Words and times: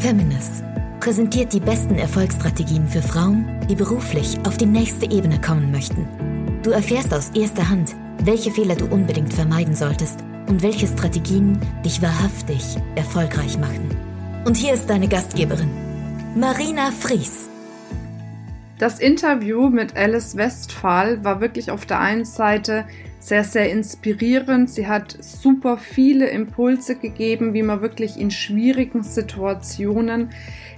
Feminist 0.00 0.64
präsentiert 0.98 1.52
die 1.52 1.60
besten 1.60 1.96
Erfolgsstrategien 1.96 2.88
für 2.88 3.02
Frauen, 3.02 3.46
die 3.68 3.74
beruflich 3.74 4.38
auf 4.46 4.56
die 4.56 4.64
nächste 4.64 5.04
Ebene 5.10 5.38
kommen 5.38 5.70
möchten. 5.70 6.08
Du 6.62 6.70
erfährst 6.70 7.12
aus 7.12 7.28
erster 7.34 7.68
Hand, 7.68 7.94
welche 8.24 8.50
Fehler 8.50 8.76
du 8.76 8.86
unbedingt 8.86 9.34
vermeiden 9.34 9.74
solltest 9.74 10.24
und 10.48 10.62
welche 10.62 10.86
Strategien 10.86 11.60
dich 11.84 12.00
wahrhaftig 12.00 12.78
erfolgreich 12.94 13.58
machen. 13.58 13.94
Und 14.46 14.56
hier 14.56 14.72
ist 14.72 14.88
deine 14.88 15.06
Gastgeberin, 15.06 15.70
Marina 16.34 16.92
Fries. 16.92 17.50
Das 18.78 19.00
Interview 19.00 19.68
mit 19.68 19.98
Alice 19.98 20.34
Westphal 20.34 21.22
war 21.24 21.42
wirklich 21.42 21.70
auf 21.70 21.84
der 21.84 22.00
einen 22.00 22.24
Seite 22.24 22.86
sehr, 23.20 23.44
sehr 23.44 23.70
inspirierend. 23.70 24.70
Sie 24.70 24.88
hat 24.88 25.16
super 25.20 25.76
viele 25.76 26.28
Impulse 26.28 26.96
gegeben, 26.96 27.54
wie 27.54 27.62
man 27.62 27.82
wirklich 27.82 28.18
in 28.18 28.30
schwierigen 28.30 29.04
Situationen 29.04 30.30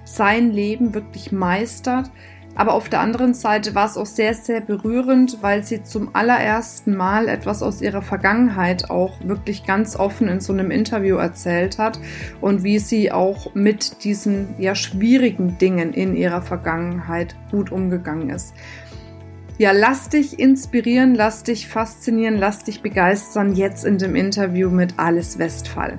sein 0.05 0.51
Leben 0.51 0.93
wirklich 0.93 1.33
meistert. 1.33 2.11
Aber 2.55 2.75
auf 2.75 2.91
der 2.91 3.01
anderen 3.01 3.33
Seite 3.33 3.75
war 3.75 3.87
es 3.87 3.97
auch 3.97 4.07
sehr, 4.07 4.35
sehr 4.35 4.61
berührend, 4.61 5.39
weil 5.41 5.65
sie 5.65 5.83
zum 5.85 6.15
allerersten 6.15 6.95
Mal 6.95 7.29
etwas 7.29 7.63
aus 7.63 7.81
ihrer 7.81 8.03
Vergangenheit 8.03 8.91
auch 8.91 9.19
wirklich 9.25 9.65
ganz 9.65 9.97
offen 9.97 10.29
in 10.29 10.41
so 10.41 10.53
einem 10.53 10.71
Interview 10.71 11.17
erzählt 11.17 11.79
hat 11.79 11.99
und 12.43 12.63
wie 12.63 12.79
sie 12.79 13.11
auch 13.11 13.55
mit 13.55 14.05
diesen 14.05 14.49
ja 14.59 14.75
schwierigen 14.75 15.57
Dingen 15.57 15.95
in 15.95 16.15
ihrer 16.15 16.43
Vergangenheit 16.43 17.35
gut 17.51 17.73
umgegangen 17.73 18.29
ist. 18.29 18.53
Ja, 19.59 19.73
lass 19.73 20.09
dich 20.09 20.39
inspirieren, 20.39 21.15
lass 21.15 21.43
dich 21.43 21.69
faszinieren, 21.69 22.39
lass 22.39 22.65
dich 22.65 22.81
begeistern 22.81 23.55
jetzt 23.55 23.85
in 23.85 23.99
dem 23.99 24.17
Interview 24.17 24.71
mit 24.71 24.99
Alice 24.99 25.39
Westphal. 25.39 25.99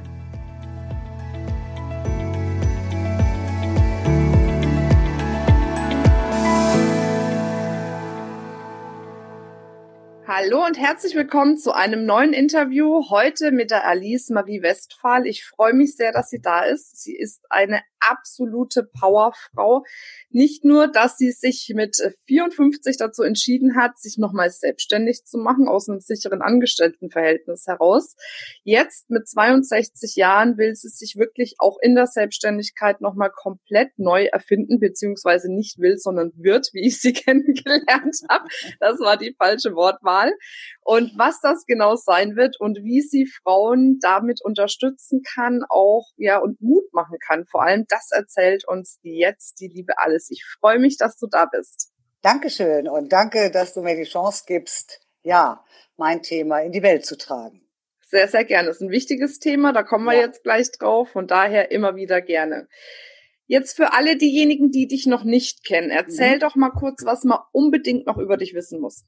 Hallo 10.25 10.65
und 10.65 10.79
herzlich 10.79 11.13
willkommen 11.13 11.57
zu 11.57 11.73
einem 11.73 12.05
neuen 12.07 12.33
Interview 12.33 13.07
heute 13.11 13.51
mit 13.51 13.69
der 13.69 13.85
Alice 13.85 14.31
Marie 14.31 14.63
Westphal. 14.63 15.27
Ich 15.27 15.45
freue 15.45 15.73
mich 15.73 15.95
sehr, 15.95 16.11
dass 16.11 16.31
sie 16.31 16.41
da 16.41 16.61
ist. 16.61 17.03
Sie 17.03 17.15
ist 17.15 17.45
eine 17.51 17.81
absolute 18.09 18.83
Powerfrau. 18.83 19.83
Nicht 20.29 20.65
nur, 20.65 20.87
dass 20.87 21.17
sie 21.17 21.31
sich 21.31 21.71
mit 21.75 21.97
54 22.27 22.97
dazu 22.97 23.23
entschieden 23.23 23.75
hat, 23.75 23.97
sich 23.99 24.17
nochmal 24.17 24.49
selbstständig 24.49 25.25
zu 25.25 25.37
machen 25.37 25.67
aus 25.67 25.89
einem 25.89 25.99
sicheren 25.99 26.41
Angestelltenverhältnis 26.41 27.67
heraus. 27.67 28.15
Jetzt 28.63 29.09
mit 29.09 29.27
62 29.27 30.15
Jahren 30.15 30.57
will 30.57 30.75
sie 30.75 30.89
sich 30.89 31.15
wirklich 31.17 31.55
auch 31.59 31.77
in 31.81 31.95
der 31.95 32.07
Selbstständigkeit 32.07 33.01
nochmal 33.01 33.31
komplett 33.31 33.97
neu 33.97 34.25
erfinden, 34.25 34.79
beziehungsweise 34.79 35.51
nicht 35.53 35.79
will, 35.79 35.97
sondern 35.97 36.31
wird, 36.35 36.69
wie 36.73 36.87
ich 36.87 36.99
sie 36.99 37.13
kennengelernt 37.13 38.17
habe. 38.29 38.47
Das 38.79 38.99
war 38.99 39.17
die 39.17 39.35
falsche 39.37 39.75
Wortwahl. 39.75 40.33
Und 40.85 41.17
was 41.17 41.39
das 41.41 41.65
genau 41.65 41.95
sein 41.95 42.35
wird 42.35 42.59
und 42.59 42.79
wie 42.83 43.01
sie 43.01 43.25
Frauen 43.25 43.99
damit 44.01 44.41
unterstützen 44.43 45.21
kann, 45.23 45.63
auch 45.69 46.11
ja 46.17 46.39
und 46.39 46.61
Mut 46.61 46.91
machen 46.93 47.17
kann, 47.25 47.45
vor 47.45 47.63
allem 47.63 47.85
das 47.87 48.09
erzählt 48.11 48.67
uns 48.67 48.99
jetzt 49.01 49.59
die 49.61 49.67
liebe 49.67 49.97
Alice. 49.97 50.29
Ich 50.29 50.43
freue 50.59 50.79
mich, 50.79 50.97
dass 50.97 51.17
du 51.17 51.27
da 51.27 51.45
bist. 51.45 51.91
Dankeschön 52.21 52.87
und 52.87 53.11
danke, 53.11 53.51
dass 53.51 53.73
du 53.73 53.81
mir 53.81 53.95
die 53.95 54.09
Chance 54.09 54.43
gibst, 54.47 55.01
ja, 55.23 55.63
mein 55.97 56.21
Thema 56.21 56.59
in 56.59 56.71
die 56.71 56.83
Welt 56.83 57.05
zu 57.05 57.17
tragen. 57.17 57.61
Sehr, 58.01 58.27
sehr 58.27 58.45
gerne. 58.45 58.67
Das 58.67 58.77
ist 58.77 58.81
ein 58.81 58.91
wichtiges 58.91 59.39
Thema, 59.39 59.73
da 59.73 59.83
kommen 59.83 60.05
wir 60.05 60.13
ja. 60.13 60.21
jetzt 60.21 60.43
gleich 60.43 60.71
drauf. 60.71 61.09
Von 61.09 61.27
daher 61.27 61.71
immer 61.71 61.95
wieder 61.95 62.21
gerne. 62.21 62.67
Jetzt 63.45 63.75
für 63.75 63.93
alle 63.93 64.17
diejenigen, 64.17 64.71
die 64.71 64.87
dich 64.87 65.05
noch 65.05 65.23
nicht 65.23 65.65
kennen, 65.65 65.89
erzähl 65.89 66.35
mhm. 66.35 66.39
doch 66.39 66.55
mal 66.55 66.69
kurz, 66.69 67.03
was 67.05 67.23
man 67.23 67.39
unbedingt 67.51 68.05
noch 68.05 68.17
über 68.17 68.37
dich 68.37 68.53
wissen 68.53 68.79
muss. 68.79 69.03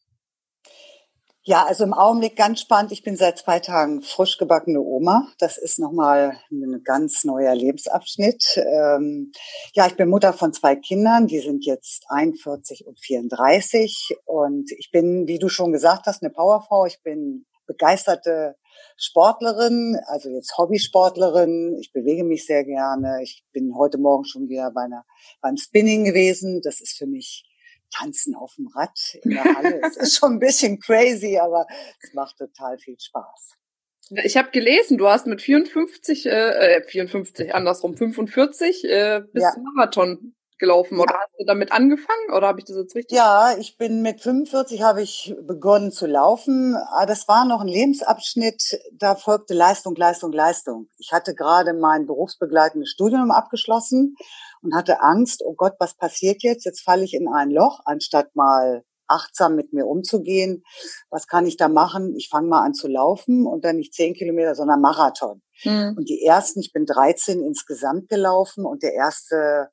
Ja, 1.48 1.64
also 1.64 1.84
im 1.84 1.94
Augenblick 1.94 2.36
ganz 2.36 2.62
spannend. 2.62 2.92
Ich 2.92 3.04
bin 3.04 3.18
seit 3.18 3.38
zwei 3.38 3.60
Tagen 3.60 4.02
frisch 4.02 4.40
gebackene 4.40 4.82
Oma. 4.82 5.28
Das 5.38 5.60
ist 5.60 5.78
nochmal 5.78 6.40
ein 6.50 6.82
ganz 6.84 7.24
neuer 7.24 7.54
Lebensabschnitt. 7.54 8.58
Ähm, 8.58 9.32
ja, 9.74 9.86
ich 9.86 9.96
bin 9.96 10.10
Mutter 10.10 10.34
von 10.34 10.54
zwei 10.54 10.76
Kindern. 10.76 11.28
Die 11.28 11.40
sind 11.42 11.64
jetzt 11.64 12.06
41 12.10 12.88
und 12.88 13.00
34. 13.00 14.18
Und 14.26 14.72
ich 14.72 14.90
bin, 14.90 15.28
wie 15.28 15.38
du 15.38 15.48
schon 15.48 15.72
gesagt 15.72 16.08
hast, 16.08 16.24
eine 16.24 16.34
Powerfrau. 16.34 16.88
Ich 16.88 17.04
bin 17.04 17.46
begeisterte 17.68 18.56
Sportlerin, 18.98 20.00
also 20.08 20.30
jetzt 20.30 20.58
Hobbysportlerin. 20.58 21.78
Ich 21.80 21.94
bewege 21.94 22.24
mich 22.24 22.48
sehr 22.48 22.64
gerne. 22.64 23.20
Ich 23.22 23.46
bin 23.54 23.76
heute 23.78 24.00
Morgen 24.00 24.26
schon 24.26 24.50
wieder 24.50 24.72
bei 24.72 24.86
einer, 24.86 25.06
beim 25.42 25.58
Spinning 25.58 26.06
gewesen. 26.06 26.62
Das 26.64 26.82
ist 26.82 26.98
für 26.98 27.06
mich 27.06 27.46
Tanzen 27.98 28.36
auf 28.36 28.56
dem 28.56 28.68
Rad 28.68 28.98
in 29.24 29.32
der 29.32 29.44
Halle. 29.44 29.82
es 29.84 29.98
ist 29.98 30.18
schon 30.18 30.34
ein 30.34 30.40
bisschen 30.40 30.80
crazy, 30.80 31.38
aber 31.38 31.66
es 32.02 32.14
macht 32.14 32.38
total 32.38 32.78
viel 32.78 33.00
Spaß. 33.00 33.56
Ich 34.24 34.38
habe 34.38 34.52
gelesen, 34.52 34.98
du 34.98 35.08
hast 35.08 35.26
mit 35.26 35.42
54, 35.42 36.28
äh, 36.28 36.84
54, 36.84 37.48
äh, 37.48 37.52
andersrum, 37.52 37.98
45 37.98 38.84
äh, 38.86 39.22
bis 39.34 39.44
ja. 39.44 39.56
Marathon 39.74 40.36
gelaufen. 40.58 41.00
Oder 41.00 41.14
ja. 41.14 41.20
hast 41.20 41.40
du 41.40 41.46
damit 41.46 41.72
angefangen 41.72 42.32
oder 42.36 42.48
habe 42.48 42.60
ich 42.60 42.66
das 42.66 42.78
jetzt 42.78 42.96
richtig? 42.96 43.16
Ja, 43.16 43.56
ich 43.58 43.78
bin 43.78 44.02
mit 44.02 44.22
45 44.22 44.82
habe 44.82 45.02
ich 45.02 45.36
begonnen 45.42 45.92
zu 45.92 46.08
laufen. 46.08 46.76
Ah, 46.76 47.06
das 47.06 47.28
war 47.28 47.46
noch 47.46 47.62
ein 47.62 47.68
Lebensabschnitt, 47.68 48.80
da 48.94 49.16
folgte 49.16 49.54
Leistung, 49.54 49.96
Leistung, 49.96 50.32
Leistung. 50.32 50.90
Ich 50.98 51.12
hatte 51.12 51.36
gerade 51.36 51.74
mein 51.74 52.06
berufsbegleitendes 52.06 52.90
Studium 52.90 53.32
abgeschlossen 53.32 54.16
und 54.62 54.76
hatte 54.76 55.02
Angst, 55.02 55.44
oh 55.46 55.54
Gott, 55.56 55.74
was 55.80 55.96
passiert 55.96 56.44
jetzt? 56.44 56.66
Jetzt 56.66 56.82
falle 56.82 57.04
ich 57.04 57.14
in 57.14 57.28
ein 57.28 57.52
Loch, 57.52 57.82
anstatt 57.86 58.36
mal 58.36 58.84
achtsam 59.08 59.56
mit 59.56 59.74
mir 59.74 59.86
umzugehen. 59.86 60.64
Was 61.10 61.28
kann 61.28 61.46
ich 61.46 61.58
da 61.58 61.68
machen? 61.68 62.16
Ich 62.16 62.30
fange 62.30 62.48
mal 62.48 62.64
an 62.64 62.74
zu 62.74 62.88
laufen 62.88 63.46
und 63.46 63.64
dann 63.64 63.78
nicht 63.78 63.94
zehn 63.94 64.14
Kilometer, 64.14 64.56
sondern 64.56 64.82
Marathon. 64.82 65.42
Mhm. 65.64 65.96
Und 65.98 66.10
die 66.10 66.24
ersten, 66.24 66.60
ich 66.60 66.74
bin 66.74 66.86
13 66.86 67.44
insgesamt 67.44 68.10
gelaufen 68.10 68.66
und 68.66 68.84
der 68.84 68.94
erste 68.94 69.70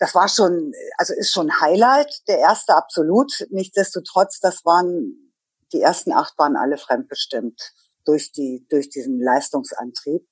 das 0.00 0.14
war 0.14 0.28
schon, 0.28 0.72
also 0.96 1.14
ist 1.14 1.30
schon 1.30 1.60
Highlight, 1.60 2.26
der 2.26 2.38
erste 2.38 2.74
absolut. 2.74 3.46
Nichtsdestotrotz, 3.50 4.40
das 4.40 4.64
waren, 4.64 5.34
die 5.72 5.82
ersten 5.82 6.12
acht 6.12 6.36
waren 6.38 6.56
alle 6.56 6.78
fremdbestimmt 6.78 7.60
durch 8.06 8.32
die, 8.32 8.66
durch 8.70 8.88
diesen 8.88 9.20
Leistungsantrieb. 9.20 10.26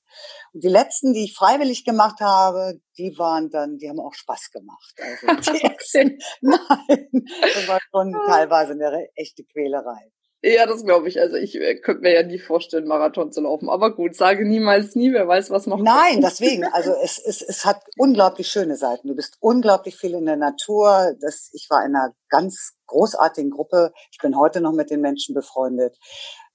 Und 0.54 0.64
die 0.64 0.68
letzten, 0.68 1.12
die 1.12 1.24
ich 1.24 1.36
freiwillig 1.36 1.84
gemacht 1.84 2.20
habe, 2.20 2.80
die 2.96 3.18
waren 3.18 3.50
dann, 3.50 3.76
die 3.76 3.90
haben 3.90 4.00
auch 4.00 4.14
Spaß 4.14 4.50
gemacht. 4.52 4.94
Also 4.98 5.52
die 5.52 5.62
ersten, 5.62 6.18
nein, 6.40 7.24
das 7.42 7.68
war 7.68 7.80
schon 7.90 8.12
teilweise 8.26 8.72
eine 8.72 9.08
echte 9.16 9.44
Quälerei. 9.44 10.10
Ja, 10.40 10.66
das 10.66 10.84
glaube 10.84 11.08
ich. 11.08 11.20
Also 11.20 11.36
ich 11.36 11.56
äh, 11.56 11.76
könnte 11.76 12.02
mir 12.02 12.14
ja 12.14 12.22
nie 12.22 12.38
vorstellen, 12.38 12.86
Marathon 12.86 13.32
zu 13.32 13.40
laufen. 13.40 13.68
Aber 13.68 13.94
gut, 13.94 14.14
sage 14.14 14.46
niemals 14.46 14.94
nie, 14.94 15.12
wer 15.12 15.26
weiß, 15.26 15.50
was 15.50 15.66
noch 15.66 15.80
Nein, 15.82 16.14
kommt. 16.14 16.24
deswegen. 16.24 16.64
Also 16.72 16.92
es, 17.02 17.18
es, 17.18 17.42
es 17.42 17.64
hat 17.64 17.82
unglaublich 17.96 18.46
schöne 18.48 18.76
Seiten. 18.76 19.08
Du 19.08 19.16
bist 19.16 19.36
unglaublich 19.40 19.96
viel 19.96 20.14
in 20.14 20.26
der 20.26 20.36
Natur. 20.36 21.14
Das, 21.20 21.50
ich 21.54 21.66
war 21.70 21.84
in 21.84 21.96
einer 21.96 22.14
ganz 22.28 22.74
großartigen 22.86 23.50
Gruppe. 23.50 23.92
Ich 24.12 24.18
bin 24.18 24.38
heute 24.38 24.60
noch 24.60 24.72
mit 24.72 24.90
den 24.90 25.00
Menschen 25.00 25.34
befreundet. 25.34 25.96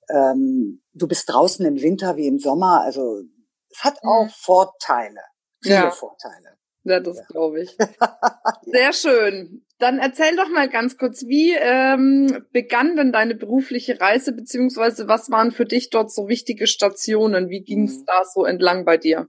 Ähm, 0.10 0.82
du 0.94 1.08
bist 1.08 1.30
draußen 1.30 1.66
im 1.66 1.82
Winter 1.82 2.16
wie 2.16 2.28
im 2.28 2.40
Sommer. 2.40 2.82
Also 2.82 3.22
es 3.70 3.84
hat 3.84 3.98
auch 4.04 4.26
mhm. 4.26 4.32
Vorteile. 4.34 5.22
Viele 5.62 5.76
ja. 5.76 5.92
Vorteile. 5.92 6.58
Ja, 6.84 7.00
das 7.00 7.18
ja. 7.18 7.24
glaube 7.26 7.62
ich. 7.62 7.78
Sehr 8.66 8.94
schön. 8.94 9.63
Dann 9.80 10.00
erzähl 10.00 10.36
doch 10.36 10.50
mal 10.50 10.70
ganz 10.70 10.98
kurz, 10.98 11.26
wie 11.26 11.54
ähm, 11.54 12.46
begann 12.52 12.96
denn 12.96 13.12
deine 13.12 13.36
berufliche 13.36 14.00
Reise, 14.00 14.32
beziehungsweise 14.32 15.08
was 15.08 15.30
waren 15.30 15.52
für 15.52 15.66
dich 15.66 15.90
dort 15.90 16.12
so 16.12 16.28
wichtige 16.28 16.68
Stationen? 16.68 17.50
Wie 17.50 17.62
ging 17.62 17.86
es 17.86 18.00
mhm. 18.00 18.06
da 18.06 18.24
so 18.24 18.46
entlang 18.46 18.86
bei 18.86 18.98
dir? 18.98 19.28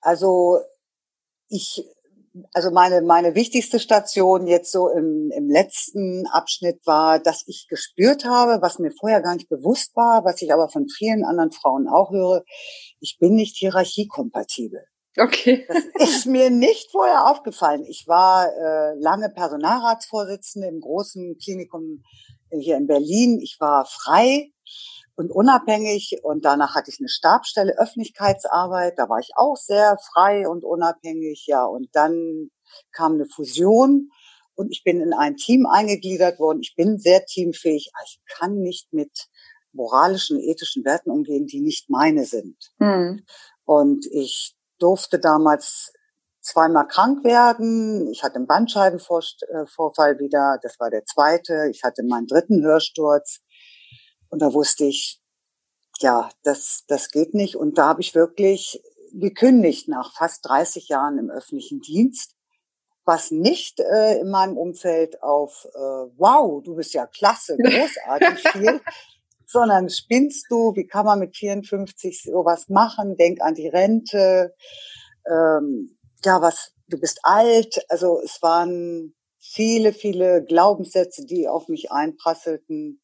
Also 0.00 0.60
ich, 1.48 1.84
also 2.52 2.70
meine, 2.70 3.02
meine 3.02 3.34
wichtigste 3.34 3.80
Station 3.80 4.46
jetzt 4.46 4.70
so 4.70 4.88
im, 4.88 5.32
im 5.34 5.48
letzten 5.48 6.26
Abschnitt 6.26 6.86
war, 6.86 7.18
dass 7.18 7.44
ich 7.46 7.66
gespürt 7.68 8.24
habe, 8.24 8.60
was 8.62 8.78
mir 8.78 8.92
vorher 8.92 9.22
gar 9.22 9.34
nicht 9.34 9.48
bewusst 9.48 9.96
war, 9.96 10.24
was 10.24 10.42
ich 10.42 10.52
aber 10.52 10.68
von 10.68 10.88
vielen 10.88 11.24
anderen 11.24 11.52
Frauen 11.52 11.88
auch 11.88 12.10
höre, 12.10 12.44
ich 13.00 13.16
bin 13.18 13.34
nicht 13.34 13.56
hierarchiekompatibel. 13.56 14.84
Okay. 15.18 15.66
Das 15.68 16.10
ist 16.10 16.26
mir 16.26 16.50
nicht 16.50 16.90
vorher 16.90 17.26
aufgefallen. 17.26 17.84
Ich 17.86 18.06
war 18.06 18.46
äh, 18.46 18.98
lange 18.98 19.30
Personalratsvorsitzende 19.30 20.68
im 20.68 20.80
großen 20.80 21.38
Klinikum 21.38 22.02
hier 22.50 22.76
in 22.76 22.86
Berlin. 22.86 23.40
Ich 23.40 23.56
war 23.58 23.86
frei 23.86 24.52
und 25.16 25.30
unabhängig 25.30 26.20
und 26.22 26.44
danach 26.44 26.74
hatte 26.74 26.90
ich 26.90 27.00
eine 27.00 27.08
Stabstelle 27.08 27.78
Öffentlichkeitsarbeit. 27.78 28.98
Da 28.98 29.08
war 29.08 29.18
ich 29.18 29.30
auch 29.36 29.56
sehr 29.56 29.96
frei 30.12 30.48
und 30.48 30.64
unabhängig. 30.64 31.44
Ja, 31.46 31.64
und 31.64 31.88
dann 31.92 32.50
kam 32.92 33.14
eine 33.14 33.26
Fusion 33.26 34.10
und 34.54 34.70
ich 34.70 34.84
bin 34.84 35.00
in 35.00 35.12
ein 35.14 35.36
Team 35.36 35.66
eingegliedert 35.66 36.38
worden. 36.38 36.60
Ich 36.60 36.74
bin 36.76 36.98
sehr 36.98 37.24
teamfähig. 37.24 37.90
Ich 38.04 38.20
kann 38.26 38.58
nicht 38.58 38.92
mit 38.92 39.28
moralischen, 39.72 40.38
ethischen 40.38 40.84
Werten 40.84 41.10
umgehen, 41.10 41.46
die 41.46 41.60
nicht 41.60 41.90
meine 41.90 42.24
sind. 42.24 42.56
Mhm. 42.78 43.24
Und 43.64 44.06
ich 44.10 44.55
durfte 44.78 45.18
damals 45.18 45.92
zweimal 46.40 46.86
krank 46.86 47.24
werden. 47.24 48.08
Ich 48.10 48.22
hatte 48.22 48.36
einen 48.36 48.46
Bandscheibenvorfall 48.46 50.18
wieder. 50.18 50.58
Das 50.62 50.78
war 50.78 50.90
der 50.90 51.04
zweite. 51.04 51.68
Ich 51.70 51.82
hatte 51.82 52.02
meinen 52.04 52.26
dritten 52.26 52.62
Hörsturz. 52.62 53.40
Und 54.28 54.40
da 54.42 54.52
wusste 54.52 54.84
ich, 54.84 55.20
ja, 56.00 56.28
das, 56.42 56.84
das 56.86 57.10
geht 57.10 57.34
nicht. 57.34 57.56
Und 57.56 57.78
da 57.78 57.88
habe 57.88 58.00
ich 58.00 58.14
wirklich 58.14 58.82
gekündigt 59.12 59.88
nach 59.88 60.14
fast 60.14 60.46
30 60.48 60.88
Jahren 60.88 61.18
im 61.18 61.30
öffentlichen 61.30 61.80
Dienst, 61.80 62.34
was 63.04 63.30
nicht 63.30 63.80
äh, 63.80 64.18
in 64.18 64.30
meinem 64.30 64.56
Umfeld 64.56 65.22
auf 65.22 65.66
äh, 65.74 65.78
Wow, 65.78 66.62
du 66.62 66.74
bist 66.74 66.92
ja 66.92 67.06
klasse, 67.06 67.56
großartig 67.56 68.48
viel, 68.52 68.80
sondern 69.46 69.88
spinnst 69.88 70.46
du, 70.50 70.74
wie 70.74 70.86
kann 70.86 71.06
man 71.06 71.20
mit 71.20 71.36
54 71.36 72.22
sowas 72.22 72.68
machen, 72.68 73.16
denk 73.16 73.40
an 73.40 73.54
die 73.54 73.68
Rente, 73.68 74.54
ähm, 75.26 75.96
ja, 76.24 76.42
was, 76.42 76.72
du 76.88 76.98
bist 76.98 77.20
alt, 77.22 77.84
also 77.88 78.20
es 78.22 78.42
waren 78.42 79.14
viele, 79.38 79.92
viele 79.92 80.44
Glaubenssätze, 80.44 81.24
die 81.24 81.48
auf 81.48 81.68
mich 81.68 81.90
einprasselten, 81.92 83.00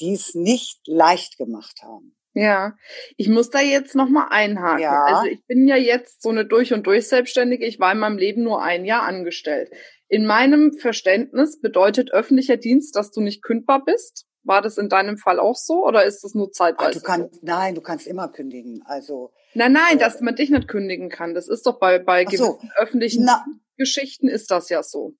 die 0.00 0.14
es 0.14 0.34
nicht 0.34 0.80
leicht 0.86 1.36
gemacht 1.36 1.80
haben. 1.82 2.14
Ja, 2.34 2.76
ich 3.16 3.28
muss 3.28 3.50
da 3.50 3.60
jetzt 3.60 3.96
nochmal 3.96 4.28
einhaken. 4.30 4.82
Ja. 4.82 5.04
Also 5.04 5.26
ich 5.26 5.44
bin 5.46 5.66
ja 5.66 5.76
jetzt 5.76 6.22
so 6.22 6.28
eine 6.28 6.44
durch 6.44 6.72
und 6.72 6.86
durch 6.86 7.08
Selbstständige. 7.08 7.66
Ich 7.66 7.80
war 7.80 7.90
in 7.90 7.98
meinem 7.98 8.18
Leben 8.18 8.44
nur 8.44 8.62
ein 8.62 8.84
Jahr 8.84 9.02
angestellt. 9.02 9.70
In 10.08 10.26
meinem 10.26 10.72
Verständnis 10.72 11.60
bedeutet 11.60 12.12
öffentlicher 12.12 12.56
Dienst, 12.56 12.96
dass 12.96 13.10
du 13.10 13.20
nicht 13.20 13.42
kündbar 13.42 13.84
bist. 13.84 14.26
War 14.42 14.62
das 14.62 14.78
in 14.78 14.88
deinem 14.88 15.18
Fall 15.18 15.38
auch 15.38 15.56
so 15.56 15.84
oder 15.86 16.04
ist 16.04 16.24
das 16.24 16.34
nur 16.34 16.50
zeitweise? 16.50 16.90
Ach, 16.90 16.94
du 16.94 17.00
kannst, 17.00 17.34
so? 17.34 17.40
Nein, 17.42 17.74
du 17.74 17.82
kannst 17.82 18.06
immer 18.06 18.28
kündigen. 18.28 18.82
Also 18.86 19.32
nein, 19.52 19.72
nein, 19.72 19.96
äh, 19.96 20.00
dass 20.00 20.20
man 20.20 20.36
dich 20.36 20.48
nicht 20.48 20.68
kündigen 20.68 21.10
kann. 21.10 21.34
Das 21.34 21.48
ist 21.48 21.66
doch 21.66 21.78
bei 21.78 21.98
bei 21.98 22.24
gewissen 22.24 22.44
so. 22.44 22.60
öffentlichen 22.76 23.24
Na, 23.24 23.44
Geschichten 23.76 24.28
ist 24.28 24.50
das 24.50 24.70
ja 24.70 24.82
so. 24.82 25.14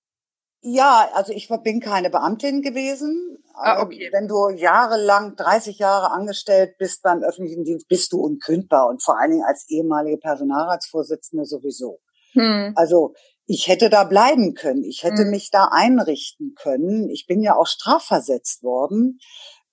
Ja, 0.61 1.11
also 1.13 1.33
ich 1.33 1.49
bin 1.63 1.81
keine 1.81 2.11
Beamtin 2.11 2.63
gewesen. 2.63 3.39
Ah, 3.55 3.83
okay. 3.83 4.09
Wenn 4.13 4.29
du 4.29 4.51
jahrelang, 4.51 5.37
30 5.37 5.79
Jahre 5.79 6.11
angestellt 6.11 6.79
bist 6.79 7.03
beim 7.03 7.23
öffentlichen 7.23 7.65
Dienst, 7.65 7.89
bist 7.89 8.13
du 8.13 8.21
unkündbar 8.21 8.89
und 8.89 9.03
vor 9.03 9.21
allen 9.21 9.33
Dingen 9.33 9.45
als 9.45 9.69
ehemalige 9.69 10.19
Personalratsvorsitzende 10.19 11.45
sowieso. 11.45 12.01
Hm. 12.33 12.73
Also 12.77 13.15
ich 13.51 13.67
hätte 13.67 13.89
da 13.89 14.05
bleiben 14.05 14.53
können, 14.53 14.85
ich 14.85 15.03
hätte 15.03 15.23
hm. 15.23 15.31
mich 15.31 15.51
da 15.51 15.71
einrichten 15.73 16.55
können. 16.55 17.09
Ich 17.09 17.27
bin 17.27 17.41
ja 17.41 17.57
auch 17.57 17.67
strafversetzt 17.67 18.63
worden. 18.63 19.19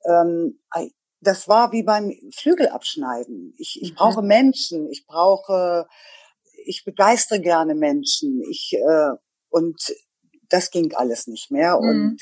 Ähm, 0.10 0.62
das 1.20 1.50
war 1.50 1.74
wie 1.74 1.84
beim 1.84 2.14
Flügelabschneiden. 2.34 3.54
Ich, 3.58 3.80
ich 3.82 3.92
mhm. 3.92 3.96
brauche 3.96 4.22
Menschen, 4.22 4.90
ich 4.90 5.06
brauche, 5.06 5.88
ich 6.66 6.86
begeistere 6.86 7.42
gerne 7.42 7.76
Menschen. 7.76 8.42
Ich 8.50 8.74
äh, 8.74 9.12
und 9.50 9.78
das 10.50 10.72
ging 10.72 10.94
alles 10.96 11.28
nicht 11.28 11.52
mehr. 11.52 11.78
Mhm. 11.82 11.90
Und 11.90 12.22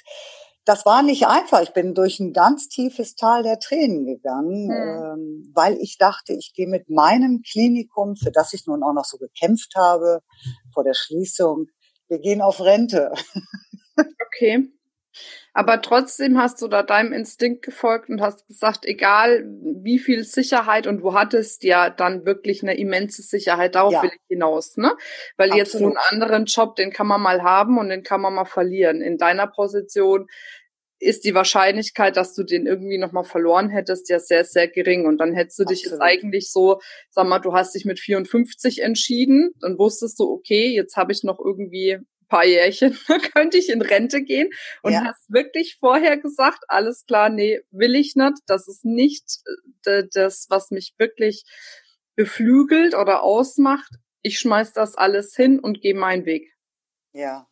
das 0.65 0.85
war 0.85 1.03
nicht 1.03 1.27
einfach. 1.27 1.61
Ich 1.61 1.73
bin 1.73 1.93
durch 1.93 2.19
ein 2.19 2.33
ganz 2.33 2.69
tiefes 2.69 3.15
Tal 3.15 3.43
der 3.43 3.59
Tränen 3.59 4.05
gegangen, 4.05 4.67
mhm. 4.67 4.71
ähm, 4.71 5.51
weil 5.53 5.77
ich 5.79 5.97
dachte, 5.97 6.33
ich 6.33 6.53
gehe 6.53 6.67
mit 6.67 6.89
meinem 6.89 7.41
Klinikum, 7.41 8.15
für 8.15 8.31
das 8.31 8.53
ich 8.53 8.65
nun 8.65 8.83
auch 8.83 8.93
noch 8.93 9.05
so 9.05 9.17
gekämpft 9.17 9.73
habe, 9.75 10.21
vor 10.73 10.83
der 10.83 10.93
Schließung, 10.93 11.67
wir 12.07 12.19
gehen 12.19 12.41
auf 12.41 12.61
Rente. 12.61 13.11
Okay. 14.35 14.73
Aber 15.53 15.81
trotzdem 15.81 16.39
hast 16.39 16.61
du 16.61 16.67
da 16.67 16.81
deinem 16.81 17.13
Instinkt 17.13 17.63
gefolgt 17.63 18.09
und 18.09 18.21
hast 18.21 18.47
gesagt, 18.47 18.85
egal 18.85 19.45
wie 19.83 19.99
viel 19.99 20.23
Sicherheit 20.23 20.87
und 20.87 20.99
du 21.01 21.13
hattest 21.13 21.63
ja 21.63 21.91
dann 21.91 22.25
wirklich 22.25 22.63
eine 22.63 22.75
immense 22.77 23.21
Sicherheit, 23.21 23.75
darauf 23.75 23.93
ja. 23.93 24.03
will 24.03 24.11
ich 24.11 24.27
hinaus, 24.27 24.77
ne? 24.77 24.95
Weil 25.37 25.51
Absolut. 25.51 25.57
jetzt 25.57 25.71
so 25.73 25.85
einen 25.85 25.97
anderen 26.09 26.45
Job, 26.45 26.75
den 26.75 26.91
kann 26.91 27.05
man 27.05 27.21
mal 27.21 27.43
haben 27.43 27.77
und 27.77 27.89
den 27.89 28.01
kann 28.01 28.21
man 28.21 28.33
mal 28.33 28.45
verlieren. 28.45 29.01
In 29.01 29.17
deiner 29.17 29.45
Position 29.45 30.27
ist 31.03 31.25
die 31.25 31.35
Wahrscheinlichkeit, 31.35 32.17
dass 32.17 32.33
du 32.33 32.43
den 32.43 32.65
irgendwie 32.65 32.97
nochmal 32.97 33.25
verloren 33.25 33.69
hättest, 33.69 34.09
ja 34.09 34.19
sehr, 34.19 34.45
sehr 34.45 34.67
gering. 34.67 35.05
Und 35.05 35.17
dann 35.19 35.33
hättest 35.33 35.59
du 35.59 35.65
dich 35.65 35.83
jetzt 35.83 36.01
eigentlich 36.01 36.51
so, 36.51 36.79
sag 37.09 37.27
mal, 37.27 37.39
du 37.39 37.53
hast 37.53 37.75
dich 37.75 37.85
mit 37.85 37.99
54 37.99 38.81
entschieden, 38.81 39.51
dann 39.59 39.77
wusstest 39.77 40.19
du, 40.19 40.31
okay, 40.31 40.73
jetzt 40.73 40.95
habe 40.95 41.11
ich 41.11 41.23
noch 41.23 41.39
irgendwie 41.39 41.99
paar 42.33 42.45
Jährchen, 42.45 42.97
könnte 43.35 43.59
ich 43.59 43.69
in 43.69 43.83
Rente 43.83 44.23
gehen 44.23 44.49
und 44.81 44.93
ja. 44.93 45.03
hast 45.05 45.31
wirklich 45.31 45.77
vorher 45.79 46.17
gesagt, 46.17 46.63
alles 46.67 47.05
klar, 47.05 47.29
nee, 47.29 47.61
will 47.69 47.93
ich 47.95 48.15
nicht. 48.15 48.37
Das 48.47 48.67
ist 48.67 48.85
nicht 48.85 49.41
äh, 49.85 50.03
das, 50.11 50.47
was 50.49 50.71
mich 50.71 50.95
wirklich 50.97 51.45
beflügelt 52.15 52.95
oder 52.95 53.21
ausmacht. 53.21 53.91
Ich 54.23 54.39
schmeiß 54.39 54.73
das 54.73 54.95
alles 54.95 55.35
hin 55.35 55.59
und 55.59 55.81
gehe 55.81 55.93
meinen 55.93 56.25
Weg. 56.25 56.51
Ja. 57.11 57.47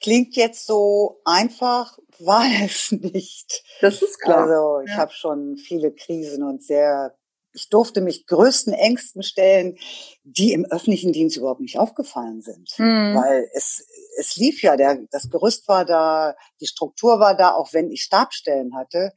Klingt 0.00 0.34
jetzt 0.34 0.66
so 0.66 1.20
einfach, 1.26 1.98
war 2.18 2.46
es 2.64 2.90
nicht. 2.90 3.64
Das 3.82 4.00
ist 4.00 4.18
klar. 4.18 4.44
Also 4.44 4.80
ich 4.86 4.92
ja. 4.92 4.96
habe 4.96 5.12
schon 5.12 5.58
viele 5.58 5.92
Krisen 5.92 6.42
und 6.42 6.62
sehr 6.62 7.14
ich 7.54 7.68
durfte 7.68 8.00
mich 8.00 8.26
größten 8.26 8.72
Ängsten 8.72 9.22
stellen, 9.22 9.76
die 10.24 10.52
im 10.52 10.64
öffentlichen 10.64 11.12
Dienst 11.12 11.36
überhaupt 11.36 11.60
nicht 11.60 11.78
aufgefallen 11.78 12.40
sind. 12.40 12.70
Mhm. 12.78 13.14
Weil 13.14 13.48
es, 13.54 13.86
es 14.18 14.36
lief 14.36 14.62
ja, 14.62 14.76
der, 14.76 14.98
das 15.10 15.30
Gerüst 15.30 15.68
war 15.68 15.84
da, 15.84 16.34
die 16.60 16.66
Struktur 16.66 17.20
war 17.20 17.36
da, 17.36 17.54
auch 17.54 17.72
wenn 17.72 17.90
ich 17.90 18.02
Stabstellen 18.02 18.74
hatte. 18.74 19.12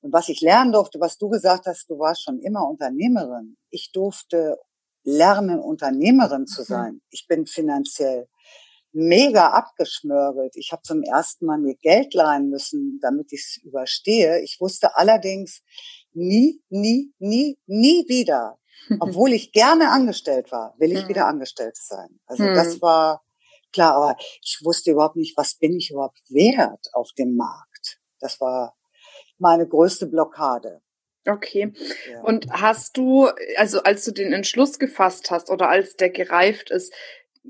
Und 0.00 0.12
was 0.12 0.28
ich 0.28 0.40
lernen 0.40 0.72
durfte, 0.72 1.00
was 1.00 1.18
du 1.18 1.28
gesagt 1.28 1.66
hast, 1.66 1.90
du 1.90 1.98
warst 1.98 2.22
schon 2.22 2.38
immer 2.38 2.68
Unternehmerin. 2.68 3.56
Ich 3.70 3.90
durfte 3.92 4.58
lernen, 5.02 5.58
Unternehmerin 5.60 6.46
zu 6.46 6.62
mhm. 6.62 6.66
sein. 6.66 6.92
Mhm. 6.94 7.00
Ich 7.10 7.26
bin 7.26 7.46
finanziell 7.46 8.28
mega 8.92 9.50
abgeschmörgelt. 9.50 10.56
Ich 10.56 10.72
habe 10.72 10.82
zum 10.82 11.02
ersten 11.02 11.46
Mal 11.46 11.58
mir 11.58 11.76
Geld 11.76 12.14
leihen 12.14 12.50
müssen, 12.50 12.98
damit 13.00 13.32
ich 13.32 13.40
es 13.40 13.56
überstehe. 13.62 14.40
Ich 14.40 14.58
wusste 14.60 14.96
allerdings, 14.96 15.62
nie, 16.12 16.62
nie, 16.68 17.12
nie, 17.18 17.58
nie 17.66 18.08
wieder, 18.08 18.58
obwohl 19.00 19.32
ich 19.32 19.52
gerne 19.52 19.90
angestellt 19.90 20.50
war, 20.52 20.74
will 20.78 20.92
ich 20.92 21.08
wieder 21.08 21.22
hm. 21.22 21.34
angestellt 21.34 21.76
sein. 21.76 22.20
Also 22.26 22.44
das 22.44 22.74
hm. 22.74 22.82
war 22.82 23.22
klar, 23.72 23.94
aber 23.94 24.16
ich 24.42 24.60
wusste 24.64 24.90
überhaupt 24.92 25.16
nicht, 25.16 25.36
was 25.36 25.54
bin 25.54 25.76
ich 25.76 25.90
überhaupt 25.90 26.20
wert 26.28 26.86
auf 26.92 27.10
dem 27.18 27.36
Markt. 27.36 28.00
Das 28.18 28.40
war 28.40 28.76
meine 29.38 29.66
größte 29.66 30.06
Blockade. 30.06 30.82
Okay. 31.26 31.72
Ja. 32.10 32.22
Und 32.22 32.50
hast 32.50 32.96
du, 32.96 33.28
also 33.56 33.82
als 33.82 34.04
du 34.04 34.12
den 34.12 34.32
Entschluss 34.32 34.78
gefasst 34.78 35.30
hast 35.30 35.50
oder 35.50 35.68
als 35.68 35.96
der 35.96 36.10
gereift 36.10 36.70
ist, 36.70 36.94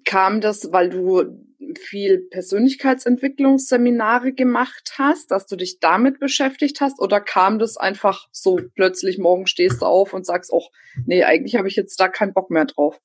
kam 0.05 0.41
das, 0.41 0.73
weil 0.73 0.91
du 0.91 1.47
viel 1.79 2.27
Persönlichkeitsentwicklungsseminare 2.31 4.33
gemacht 4.33 4.95
hast, 4.99 5.31
dass 5.31 5.47
du 5.47 5.57
dich 5.57 5.79
damit 5.79 6.19
beschäftigt 6.19 6.81
hast 6.81 7.01
oder 7.01 7.21
kam 7.21 7.59
das 7.59 7.77
einfach 7.77 8.29
so 8.33 8.59
plötzlich 8.75 9.19
morgen 9.19 9.47
stehst 9.47 9.83
du 9.83 9.87
auf 9.87 10.15
und 10.15 10.25
sagst, 10.25 10.51
oh, 10.53 10.65
nee, 11.07 11.25
eigentlich 11.25 11.57
habe 11.57 11.69
ich 11.69 11.77
jetzt 11.77 12.01
da 12.01 12.09
keinen 12.09 12.33
Bock 12.33 12.51
mehr 12.51 12.65
drauf? 12.65 12.99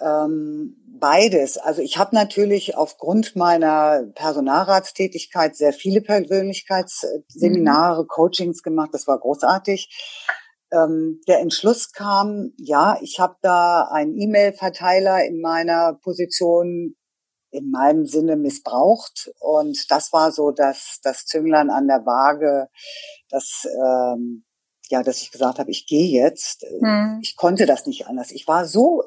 Ähm, 0.00 0.76
beides. 0.86 1.56
Also 1.56 1.80
ich 1.80 1.96
habe 1.96 2.14
natürlich 2.14 2.76
aufgrund 2.76 3.36
meiner 3.36 4.02
Personalratstätigkeit 4.14 5.56
sehr 5.56 5.72
viele 5.72 6.02
Persönlichkeitsseminare, 6.02 8.02
mhm. 8.02 8.08
Coachings 8.08 8.62
gemacht. 8.62 8.90
Das 8.92 9.06
war 9.06 9.18
großartig 9.18 9.88
ähm, 10.72 11.20
der 11.28 11.40
Entschluss 11.40 11.92
kam, 11.92 12.52
ja, 12.58 12.98
ich 13.00 13.20
habe 13.20 13.36
da 13.42 13.88
einen 13.90 14.16
E-Mail-Verteiler 14.16 15.24
in 15.24 15.40
meiner 15.40 15.94
Position 16.02 16.96
in 17.50 17.70
meinem 17.70 18.06
Sinne 18.06 18.36
missbraucht. 18.36 19.30
Und 19.40 19.90
das 19.90 20.12
war 20.12 20.32
so 20.32 20.50
das, 20.50 21.00
das 21.02 21.24
Zünglein 21.24 21.70
an 21.70 21.86
der 21.86 22.04
Waage, 22.04 22.68
dass, 23.30 23.66
ähm, 23.66 24.44
ja, 24.88 25.02
dass 25.02 25.22
ich 25.22 25.30
gesagt 25.30 25.58
habe, 25.58 25.70
ich 25.70 25.86
gehe 25.86 26.08
jetzt. 26.08 26.64
Hm. 26.80 27.18
Ich 27.22 27.36
konnte 27.36 27.66
das 27.66 27.86
nicht 27.86 28.06
anders. 28.06 28.30
Ich 28.30 28.46
war 28.46 28.66
so, 28.66 29.04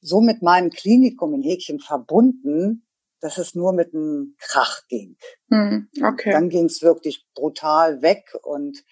so 0.00 0.20
mit 0.20 0.42
meinem 0.42 0.70
Klinikum 0.70 1.34
in 1.34 1.42
Häkchen 1.42 1.78
verbunden, 1.78 2.86
dass 3.22 3.38
es 3.38 3.54
nur 3.54 3.72
mit 3.72 3.94
einem 3.94 4.34
Krach 4.38 4.82
ging. 4.88 5.16
Hm, 5.48 5.88
okay. 6.04 6.32
Dann 6.32 6.48
ging 6.48 6.66
es 6.66 6.82
wirklich 6.82 7.24
brutal 7.34 8.02
weg 8.02 8.34
und 8.42 8.82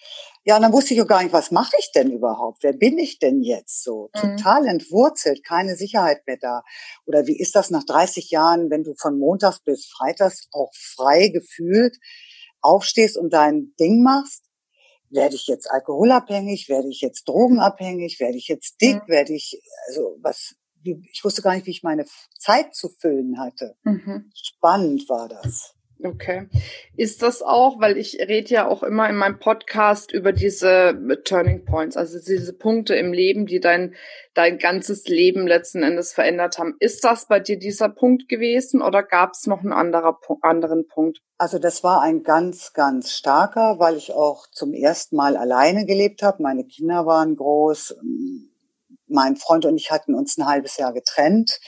ja, 0.44 0.56
und 0.56 0.62
dann 0.62 0.72
wusste 0.72 0.94
ich 0.94 1.02
auch 1.02 1.06
gar 1.06 1.22
nicht, 1.22 1.32
was 1.32 1.50
mache 1.50 1.76
ich 1.78 1.90
denn 1.92 2.12
überhaupt? 2.12 2.62
Wer 2.62 2.72
bin 2.72 2.96
ich 2.96 3.18
denn 3.18 3.42
jetzt 3.42 3.82
so? 3.82 4.08
Mhm. 4.14 4.36
Total 4.36 4.66
entwurzelt, 4.66 5.44
keine 5.44 5.74
Sicherheit 5.74 6.26
mehr 6.26 6.38
da. 6.40 6.62
Oder 7.06 7.26
wie 7.26 7.38
ist 7.38 7.56
das 7.56 7.70
nach 7.70 7.84
30 7.84 8.30
Jahren, 8.30 8.70
wenn 8.70 8.84
du 8.84 8.94
von 8.94 9.18
Montags 9.18 9.60
bis 9.60 9.86
Freitags 9.86 10.48
auch 10.52 10.70
frei 10.74 11.28
gefühlt 11.28 11.98
aufstehst 12.60 13.18
und 13.18 13.32
dein 13.32 13.74
Ding 13.80 14.02
machst? 14.02 14.44
Werde 15.10 15.34
ich 15.34 15.48
jetzt 15.48 15.68
alkoholabhängig? 15.68 16.68
Werde 16.68 16.88
ich 16.88 17.00
jetzt 17.00 17.24
drogenabhängig? 17.24 18.20
Werde 18.20 18.38
ich 18.38 18.46
jetzt 18.46 18.80
dick? 18.80 19.02
Mhm. 19.08 19.08
Werde 19.08 19.32
ich, 19.34 19.60
also 19.88 20.16
was, 20.20 20.54
ich 20.82 21.24
wusste 21.24 21.42
gar 21.42 21.54
nicht, 21.54 21.66
wie 21.66 21.70
ich 21.72 21.82
meine 21.82 22.06
Zeit 22.38 22.74
zu 22.74 22.88
füllen 22.88 23.38
hatte. 23.38 23.76
Mhm. 23.84 24.30
Spannend 24.34 25.08
war 25.08 25.28
das. 25.28 25.74
Okay. 26.02 26.48
Ist 26.96 27.22
das 27.22 27.42
auch, 27.42 27.80
weil 27.80 27.98
ich 27.98 28.18
rede 28.20 28.48
ja 28.48 28.66
auch 28.66 28.82
immer 28.82 29.08
in 29.08 29.16
meinem 29.16 29.38
Podcast 29.38 30.12
über 30.12 30.32
diese 30.32 30.98
Turning 31.24 31.64
Points, 31.64 31.96
also 31.96 32.18
diese 32.18 32.52
Punkte 32.52 32.94
im 32.94 33.12
Leben, 33.12 33.46
die 33.46 33.60
dein, 33.60 33.94
dein 34.34 34.58
ganzes 34.58 35.06
Leben 35.08 35.46
letzten 35.46 35.82
Endes 35.82 36.12
verändert 36.12 36.58
haben. 36.58 36.74
Ist 36.78 37.04
das 37.04 37.26
bei 37.26 37.40
dir 37.40 37.58
dieser 37.58 37.88
Punkt 37.88 38.28
gewesen 38.28 38.82
oder 38.82 39.02
gab 39.02 39.32
es 39.32 39.46
noch 39.46 39.60
einen 39.60 39.72
anderer, 39.72 40.18
anderen 40.42 40.86
Punkt? 40.86 41.20
Also 41.38 41.58
das 41.58 41.84
war 41.84 42.02
ein 42.02 42.22
ganz, 42.22 42.72
ganz 42.72 43.12
starker, 43.12 43.78
weil 43.78 43.96
ich 43.96 44.12
auch 44.12 44.46
zum 44.50 44.72
ersten 44.72 45.16
Mal 45.16 45.36
alleine 45.36 45.84
gelebt 45.84 46.22
habe. 46.22 46.42
Meine 46.42 46.64
Kinder 46.64 47.06
waren 47.06 47.36
groß. 47.36 47.96
Mein 49.10 49.36
Freund 49.36 49.64
und 49.66 49.76
ich 49.76 49.90
hatten 49.90 50.14
uns 50.14 50.38
ein 50.38 50.46
halbes 50.46 50.76
Jahr 50.76 50.92
getrennt. 50.92 51.60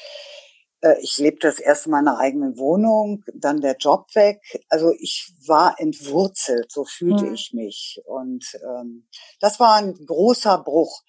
Äh, 0.83 0.97
ich 1.01 1.19
lebte 1.19 1.47
das 1.47 1.59
erste 1.59 1.91
Mal 1.91 2.01
in 2.01 2.09
einer 2.09 2.19
eigenen 2.19 2.59
Wohnung, 2.59 3.25
dann 3.35 3.61
der 3.61 3.77
Job 3.77 4.15
weg. 4.15 4.41
Also 4.69 4.93
ich 4.99 5.33
war 5.47 5.77
entwurzelt, 5.79 6.71
so 6.71 6.85
fühlte 6.85 7.25
mhm. 7.25 7.35
ich 7.35 7.53
mich. 7.53 8.01
Und 8.05 8.45
ähm, 8.63 9.09
das 9.41 9.59
war 9.61 9.75
ein 9.75 9.95
großer 9.95 10.59
Bruch. 10.59 11.03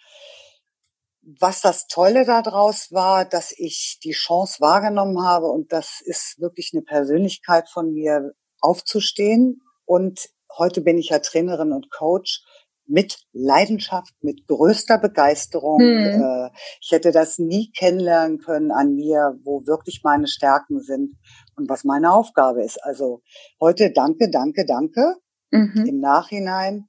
Was 1.39 1.61
das 1.61 1.87
Tolle 1.87 2.25
daraus 2.25 2.91
war, 2.91 3.23
dass 3.23 3.53
ich 3.57 3.99
die 4.03 4.11
Chance 4.11 4.59
wahrgenommen 4.59 5.23
habe, 5.23 5.47
und 5.47 5.71
das 5.71 6.01
ist 6.03 6.39
wirklich 6.39 6.71
eine 6.73 6.81
Persönlichkeit 6.81 7.69
von 7.69 7.93
mir, 7.93 8.33
aufzustehen. 8.59 9.61
Und 9.85 10.29
heute 10.57 10.81
bin 10.81 10.97
ich 10.97 11.09
ja 11.09 11.19
Trainerin 11.19 11.71
und 11.71 11.91
Coach 11.91 12.43
mit 12.85 13.17
Leidenschaft, 13.31 14.13
mit 14.21 14.47
größter 14.47 14.97
Begeisterung. 14.97 15.79
Hm. 15.79 16.21
Äh, 16.21 16.49
ich 16.81 16.91
hätte 16.91 17.11
das 17.11 17.39
nie 17.39 17.71
kennenlernen 17.71 18.39
können 18.39 18.71
an 18.71 18.95
mir, 18.95 19.39
wo 19.43 19.65
wirklich 19.65 20.01
meine 20.03 20.27
Stärken 20.27 20.79
sind 20.81 21.15
und 21.55 21.69
was 21.69 21.83
meine 21.83 22.11
Aufgabe 22.11 22.63
ist. 22.63 22.83
Also 22.83 23.21
heute 23.59 23.91
danke, 23.91 24.29
danke, 24.29 24.65
danke 24.65 25.15
mhm. 25.51 25.85
im 25.87 25.99
Nachhinein. 25.99 26.87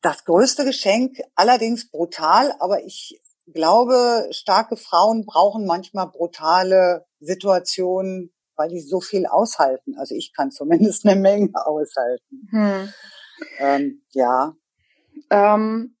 Das 0.00 0.24
größte 0.24 0.64
Geschenk, 0.64 1.18
allerdings 1.34 1.90
brutal, 1.90 2.54
aber 2.58 2.84
ich 2.84 3.20
glaube, 3.52 4.28
starke 4.30 4.76
Frauen 4.76 5.24
brauchen 5.26 5.66
manchmal 5.66 6.08
brutale 6.08 7.06
Situationen, 7.20 8.32
weil 8.56 8.68
die 8.68 8.80
so 8.80 9.00
viel 9.00 9.26
aushalten. 9.26 9.96
Also 9.98 10.14
ich 10.14 10.32
kann 10.34 10.50
zumindest 10.50 11.06
eine 11.06 11.20
Menge 11.20 11.50
aushalten. 11.66 12.48
Hm. 12.50 12.92
Ähm, 13.62 14.02
ja. 14.10 14.54
Ähm, 15.30 15.94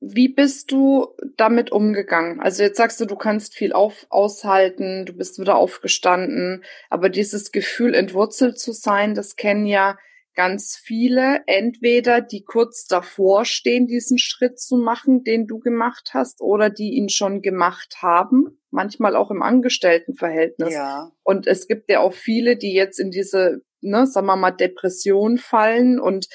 wie 0.00 0.28
bist 0.28 0.72
du 0.72 1.14
damit 1.36 1.70
umgegangen? 1.70 2.40
Also 2.40 2.64
jetzt 2.64 2.76
sagst 2.76 3.00
du, 3.00 3.04
du 3.04 3.14
kannst 3.14 3.54
viel 3.54 3.72
auf, 3.72 4.06
aushalten, 4.10 5.06
du 5.06 5.12
bist 5.12 5.38
wieder 5.38 5.56
aufgestanden, 5.56 6.64
aber 6.90 7.08
dieses 7.08 7.52
Gefühl, 7.52 7.94
entwurzelt 7.94 8.58
zu 8.58 8.72
sein, 8.72 9.14
das 9.14 9.36
kennen 9.36 9.66
ja 9.66 9.96
ganz 10.34 10.76
viele, 10.76 11.42
entweder 11.46 12.20
die 12.20 12.42
kurz 12.42 12.86
davor 12.86 13.44
stehen, 13.44 13.86
diesen 13.86 14.18
Schritt 14.18 14.58
zu 14.58 14.76
machen, 14.76 15.24
den 15.24 15.46
du 15.46 15.58
gemacht 15.58 16.10
hast, 16.14 16.40
oder 16.40 16.70
die 16.70 16.94
ihn 16.94 17.08
schon 17.08 17.42
gemacht 17.42 17.98
haben, 18.00 18.58
manchmal 18.70 19.14
auch 19.14 19.30
im 19.30 19.42
Angestelltenverhältnis. 19.42 20.74
Ja. 20.74 21.12
Und 21.22 21.46
es 21.46 21.68
gibt 21.68 21.90
ja 21.90 22.00
auch 22.00 22.14
viele, 22.14 22.56
die 22.56 22.72
jetzt 22.72 22.98
in 22.98 23.10
diese, 23.10 23.60
ne, 23.82 24.06
sagen 24.06 24.26
wir 24.26 24.36
mal, 24.36 24.52
Depression 24.52 25.38
fallen 25.38 26.00
und 26.00 26.28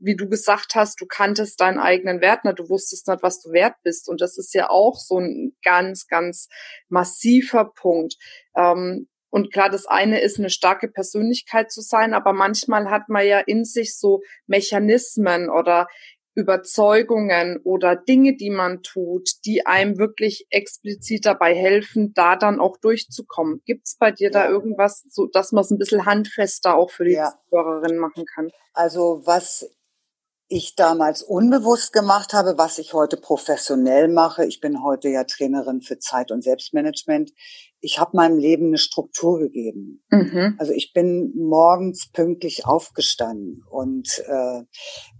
wie 0.00 0.16
du 0.16 0.28
gesagt 0.28 0.74
hast, 0.74 1.00
du 1.00 1.06
kanntest 1.06 1.60
deinen 1.60 1.78
eigenen 1.78 2.20
Wert, 2.20 2.44
ne? 2.44 2.54
du 2.54 2.68
wusstest 2.68 3.08
nicht, 3.08 3.22
was 3.22 3.40
du 3.40 3.52
wert 3.52 3.74
bist. 3.82 4.08
Und 4.08 4.20
das 4.20 4.38
ist 4.38 4.54
ja 4.54 4.70
auch 4.70 4.96
so 4.96 5.18
ein 5.18 5.56
ganz, 5.62 6.06
ganz 6.06 6.48
massiver 6.88 7.72
Punkt. 7.74 8.16
Ähm, 8.56 9.08
und 9.30 9.52
klar, 9.52 9.68
das 9.68 9.86
eine 9.86 10.20
ist 10.20 10.38
eine 10.38 10.50
starke 10.50 10.88
Persönlichkeit 10.88 11.70
zu 11.70 11.82
sein, 11.82 12.14
aber 12.14 12.32
manchmal 12.32 12.90
hat 12.90 13.08
man 13.08 13.26
ja 13.26 13.40
in 13.40 13.64
sich 13.64 13.98
so 13.98 14.22
Mechanismen 14.46 15.50
oder 15.50 15.86
Überzeugungen 16.38 17.58
oder 17.64 17.96
Dinge, 17.96 18.36
die 18.36 18.50
man 18.50 18.82
tut, 18.82 19.28
die 19.44 19.66
einem 19.66 19.98
wirklich 19.98 20.46
explizit 20.50 21.26
dabei 21.26 21.52
helfen, 21.52 22.12
da 22.14 22.36
dann 22.36 22.60
auch 22.60 22.76
durchzukommen. 22.76 23.60
Gibt 23.66 23.88
es 23.88 23.96
bei 23.98 24.12
dir 24.12 24.30
da 24.30 24.48
irgendwas, 24.48 25.04
so 25.10 25.26
dass 25.26 25.50
man 25.50 25.64
es 25.64 25.70
ein 25.72 25.78
bisschen 25.78 26.06
handfester 26.06 26.76
auch 26.76 26.90
für 26.90 27.04
die 27.04 27.14
ja. 27.14 27.32
Zuhörerin 27.50 27.98
machen 27.98 28.24
kann? 28.24 28.50
Also 28.72 29.22
was 29.24 29.68
ich 30.48 30.74
damals 30.74 31.22
unbewusst 31.22 31.92
gemacht 31.92 32.32
habe, 32.32 32.56
was 32.56 32.78
ich 32.78 32.94
heute 32.94 33.18
professionell 33.18 34.08
mache. 34.08 34.46
Ich 34.46 34.60
bin 34.60 34.82
heute 34.82 35.10
ja 35.10 35.24
Trainerin 35.24 35.82
für 35.82 35.98
Zeit- 35.98 36.32
und 36.32 36.42
Selbstmanagement. 36.42 37.32
Ich 37.80 38.00
habe 38.00 38.16
meinem 38.16 38.38
Leben 38.38 38.68
eine 38.68 38.78
Struktur 38.78 39.38
gegeben. 39.38 40.02
Mhm. 40.10 40.56
Also 40.58 40.72
ich 40.72 40.94
bin 40.94 41.34
morgens 41.36 42.10
pünktlich 42.10 42.64
aufgestanden. 42.64 43.62
Und 43.70 44.08
äh, 44.26 44.62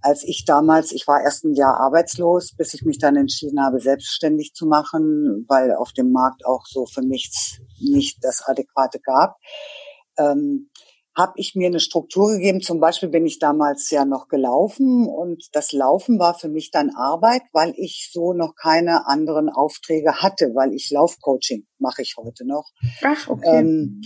als 0.00 0.25
ich 0.25 0.47
damals, 0.47 0.92
ich 0.92 1.06
war 1.06 1.20
erst 1.23 1.44
ein 1.44 1.54
Jahr 1.54 1.78
arbeitslos, 1.78 2.54
bis 2.56 2.73
ich 2.73 2.85
mich 2.85 2.99
dann 2.99 3.16
entschieden 3.16 3.62
habe, 3.62 3.80
selbstständig 3.80 4.54
zu 4.54 4.64
machen, 4.64 5.44
weil 5.47 5.75
auf 5.75 5.92
dem 5.92 6.11
Markt 6.11 6.47
auch 6.47 6.64
so 6.66 6.87
für 6.87 7.02
nichts 7.02 7.58
nicht 7.78 8.25
das 8.25 8.42
Adäquate 8.47 8.99
gab. 9.00 9.37
Ähm, 10.16 10.70
habe 11.18 11.32
ich 11.34 11.56
mir 11.56 11.66
eine 11.66 11.80
Struktur 11.80 12.30
gegeben. 12.30 12.60
Zum 12.60 12.78
Beispiel 12.78 13.08
bin 13.08 13.26
ich 13.26 13.40
damals 13.40 13.90
ja 13.90 14.04
noch 14.04 14.28
gelaufen 14.28 15.06
und 15.08 15.44
das 15.52 15.72
Laufen 15.72 16.20
war 16.20 16.38
für 16.38 16.48
mich 16.48 16.70
dann 16.70 16.90
Arbeit, 16.94 17.42
weil 17.52 17.75
ich 17.76 18.08
so 18.12 18.32
noch 18.32 18.54
keine 18.54 19.08
anderen 19.08 19.48
Aufträge 19.48 20.22
hatte, 20.22 20.52
weil 20.54 20.72
ich 20.72 20.90
Laufcoaching 20.90 21.66
mache 21.78 22.02
ich 22.02 22.14
heute 22.16 22.46
noch. 22.46 22.70
Ach, 23.02 23.28
okay. 23.28 23.58
Ähm, 23.58 24.00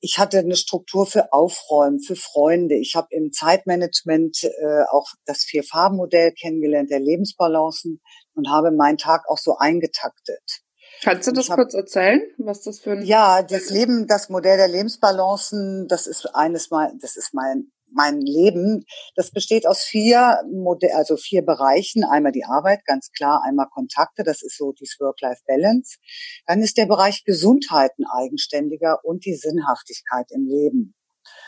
ich 0.00 0.18
hatte 0.18 0.38
eine 0.38 0.56
Struktur 0.56 1.06
für 1.06 1.32
Aufräumen, 1.32 2.00
für 2.00 2.16
Freunde. 2.16 2.76
Ich 2.76 2.94
habe 2.94 3.08
im 3.10 3.32
Zeitmanagement 3.32 4.44
äh, 4.44 4.82
auch 4.90 5.06
das 5.24 5.44
Vier-Farben-Modell 5.44 6.32
kennengelernt, 6.32 6.90
der 6.90 7.00
Lebensbalancen 7.00 8.00
und 8.34 8.50
habe 8.50 8.72
meinen 8.72 8.98
Tag 8.98 9.24
auch 9.28 9.38
so 9.38 9.56
eingetaktet. 9.56 10.60
Kannst 11.02 11.28
du 11.28 11.32
das 11.32 11.48
hab, 11.48 11.56
kurz 11.56 11.74
erzählen, 11.74 12.22
was 12.38 12.62
das 12.62 12.80
für 12.80 12.92
ein 12.92 13.04
Ja, 13.04 13.42
das 13.42 13.70
Leben, 13.70 14.06
das 14.06 14.28
Modell 14.28 14.56
der 14.56 14.68
Lebensbalancen, 14.68 15.86
das 15.88 16.06
ist 16.06 16.34
eines 16.34 16.70
mal, 16.70 16.92
das 17.00 17.16
ist 17.16 17.34
mein 17.34 17.70
mein 17.90 18.20
Leben. 18.20 18.84
Das 19.14 19.30
besteht 19.30 19.66
aus 19.66 19.82
vier 19.82 20.40
Modell, 20.50 20.92
also 20.94 21.16
vier 21.16 21.44
Bereichen. 21.44 22.04
Einmal 22.04 22.32
die 22.32 22.44
Arbeit, 22.44 22.84
ganz 22.84 23.10
klar, 23.12 23.42
einmal 23.44 23.66
Kontakte, 23.72 24.22
das 24.24 24.42
ist 24.42 24.56
so 24.56 24.72
die 24.72 24.88
Work-Life-Balance. 24.98 25.98
Dann 26.46 26.60
ist 26.60 26.76
der 26.76 26.86
Bereich 26.86 27.24
Gesundheit 27.24 27.92
ein 27.98 28.04
eigenständiger 28.04 28.98
und 29.04 29.24
die 29.24 29.34
Sinnhaftigkeit 29.34 30.26
im 30.30 30.46
Leben. 30.46 30.94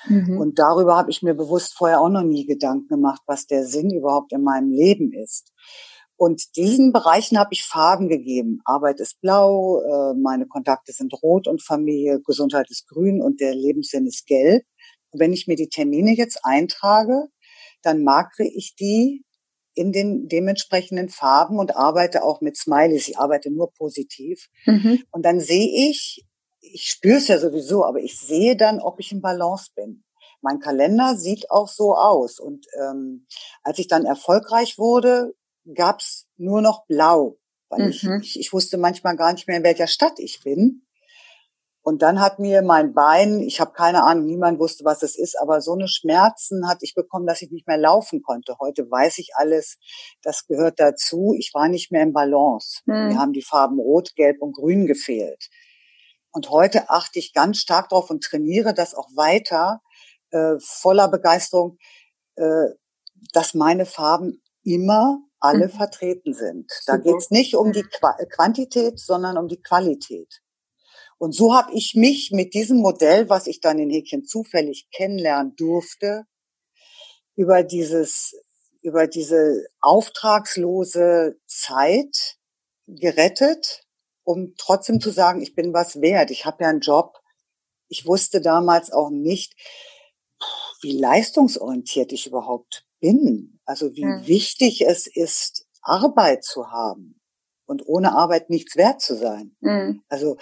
Mhm. 0.07 0.39
Und 0.39 0.59
darüber 0.59 0.97
habe 0.97 1.11
ich 1.11 1.23
mir 1.23 1.35
bewusst 1.35 1.75
vorher 1.77 2.01
auch 2.01 2.09
noch 2.09 2.23
nie 2.23 2.47
Gedanken 2.47 2.89
gemacht, 2.89 3.23
was 3.27 3.47
der 3.47 3.65
Sinn 3.65 3.91
überhaupt 3.91 4.33
in 4.33 4.43
meinem 4.43 4.71
Leben 4.71 5.13
ist. 5.13 5.53
Und 6.21 6.55
diesen 6.57 6.93
Bereichen 6.93 7.39
habe 7.39 7.49
ich 7.53 7.65
Farben 7.65 8.11
gegeben. 8.11 8.61
Arbeit 8.67 9.01
ist 9.01 9.23
blau, 9.23 9.81
äh, 9.81 10.15
meine 10.15 10.47
Kontakte 10.47 10.93
sind 10.93 11.15
rot 11.23 11.49
und 11.49 11.63
Familie, 11.63 12.21
Gesundheit 12.21 12.71
ist 12.71 12.87
grün 12.87 13.23
und 13.23 13.41
der 13.41 13.55
Lebenssinn 13.55 14.07
ist 14.07 14.27
gelb. 14.27 14.63
Und 15.13 15.21
wenn 15.21 15.33
ich 15.33 15.47
mir 15.47 15.57
die 15.57 15.71
Termine 15.71 16.13
jetzt 16.15 16.41
eintrage, 16.43 17.29
dann 17.81 18.05
markere 18.05 18.47
ich 18.47 18.75
die 18.79 19.25
in 19.73 19.93
den 19.93 20.29
dementsprechenden 20.29 21.09
Farben 21.09 21.59
und 21.59 21.75
arbeite 21.75 22.23
auch 22.23 22.43
mit 22.43 22.55
Smileys. 22.59 23.09
Ich 23.09 23.19
arbeite 23.19 23.51
nur 23.51 23.73
positiv. 23.73 24.51
Mhm. 24.67 25.03
Und 25.11 25.25
dann 25.25 25.41
sehe 25.41 25.89
ich, 25.89 26.27
ich 26.61 26.91
spüre 26.91 27.17
es 27.17 27.29
ja 27.29 27.39
sowieso, 27.39 27.83
aber 27.87 28.01
ich 28.01 28.21
sehe 28.21 28.57
dann, 28.57 28.81
ob 28.81 29.01
ich 29.01 29.11
im 29.11 29.23
Balance 29.23 29.71
bin. 29.75 30.05
Mein 30.43 30.61
Kalender 30.61 31.17
sieht 31.17 31.51
auch 31.51 31.69
so 31.69 31.95
aus. 31.95 32.39
Und 32.39 32.67
ähm, 32.79 33.27
als 33.63 33.79
ich 33.79 33.89
dann 33.89 34.05
erfolgreich 34.05 34.77
wurde, 34.77 35.33
gab's 35.75 36.27
nur 36.37 36.63
noch 36.63 36.87
blau, 36.87 37.39
weil 37.69 37.85
mhm. 37.85 37.91
ich, 37.91 38.05
ich, 38.05 38.41
ich 38.41 38.53
wusste 38.53 38.79
manchmal 38.79 39.17
gar 39.17 39.33
nicht 39.33 39.47
mehr, 39.47 39.59
in 39.59 39.65
welcher 39.65 39.87
Stadt 39.87 40.19
ich 40.19 40.43
bin. 40.43 40.87
Und 41.83 42.03
dann 42.03 42.21
hat 42.21 42.39
mir 42.39 42.61
mein 42.61 42.93
Bein, 42.93 43.41
ich 43.41 43.59
habe 43.59 43.73
keine 43.73 44.05
Ahnung, 44.05 44.27
niemand 44.27 44.59
wusste, 44.59 44.85
was 44.85 45.03
es 45.03 45.17
ist, 45.17 45.41
aber 45.41 45.63
so 45.63 45.73
eine 45.73 45.89
Schmerzen 45.89 46.69
hatte 46.69 46.85
ich 46.85 46.95
bekommen, 46.95 47.27
dass 47.27 47.41
ich 47.41 47.51
nicht 47.51 47.67
mehr 47.67 47.79
laufen 47.79 48.23
konnte. 48.23 48.57
Heute 48.61 48.91
weiß 48.91 49.19
ich 49.19 49.31
alles, 49.37 49.79
das 50.23 50.47
gehört 50.47 50.79
dazu. 50.79 51.35
Ich 51.39 51.53
war 51.55 51.69
nicht 51.69 51.91
mehr 51.91 52.03
im 52.03 52.13
Balance. 52.13 52.83
Mhm. 52.85 53.09
Mir 53.09 53.19
haben 53.19 53.33
die 53.33 53.43
Farben 53.43 53.79
Rot, 53.79 54.15
Gelb 54.15 54.43
und 54.43 54.53
Grün 54.53 54.87
gefehlt. 54.87 55.49
Und 56.33 56.51
heute 56.51 56.91
achte 56.91 57.19
ich 57.19 57.33
ganz 57.33 57.59
stark 57.59 57.89
drauf 57.89 58.11
und 58.11 58.23
trainiere 58.23 58.75
das 58.75 58.95
auch 58.95 59.09
weiter, 59.17 59.81
äh, 60.31 60.57
voller 60.61 61.09
Begeisterung, 61.09 61.79
äh, 62.37 62.67
dass 63.33 63.55
meine 63.55 63.87
Farben 63.87 64.43
immer 64.65 65.19
alle 65.41 65.67
mhm. 65.67 65.73
vertreten 65.73 66.35
sind. 66.35 66.71
Da 66.87 66.99
geht 66.99 67.17
es 67.17 67.31
nicht 67.31 67.57
um 67.57 67.73
die 67.73 67.83
Qu 67.83 68.07
Quantität, 68.31 69.01
sondern 69.01 69.39
um 69.39 69.49
die 69.49 69.61
Qualität. 69.61 70.43
Und 71.19 71.33
so 71.33 71.55
habe 71.55 71.73
ich 71.75 71.95
mich 71.95 72.31
mit 72.31 72.55
diesem 72.55 72.79
Modell, 72.79 73.29
was 73.29 73.47
ich 73.47 73.61
dann 73.61 73.79
in 73.79 73.91
Häkchen 73.91 74.25
zufällig 74.25 74.89
kennenlernen 74.91 75.55
durfte, 75.57 76.25
über 77.37 77.63
dieses, 77.63 78.35
über 78.83 79.07
diese 79.07 79.67
auftragslose 79.81 81.39
Zeit 81.47 82.39
gerettet, 82.87 83.83
um 84.25 84.55
trotzdem 84.57 85.01
zu 85.01 85.11
sagen, 85.11 85.43
ich 85.43 85.55
bin 85.55 85.73
was 85.73 86.01
wert, 86.01 86.31
ich 86.31 86.47
habe 86.47 86.65
ja 86.65 86.71
einen 86.71 86.81
Job. 86.81 87.19
Ich 87.89 88.07
wusste 88.07 88.41
damals 88.41 88.91
auch 88.93 89.11
nicht, 89.11 89.55
wie 90.81 90.99
leistungsorientiert 90.99 92.13
ich 92.13 92.27
überhaupt 92.27 92.87
bin. 93.01 93.61
Also 93.65 93.95
wie 93.95 94.05
mhm. 94.05 94.27
wichtig 94.27 94.83
es 94.87 95.07
ist, 95.07 95.67
Arbeit 95.83 96.45
zu 96.45 96.71
haben 96.71 97.21
und 97.67 97.87
ohne 97.87 98.13
Arbeit 98.13 98.51
nichts 98.51 98.77
wert 98.77 99.01
zu 99.01 99.17
sein. 99.17 99.57
Mhm. 99.61 100.03
Also 100.09 100.37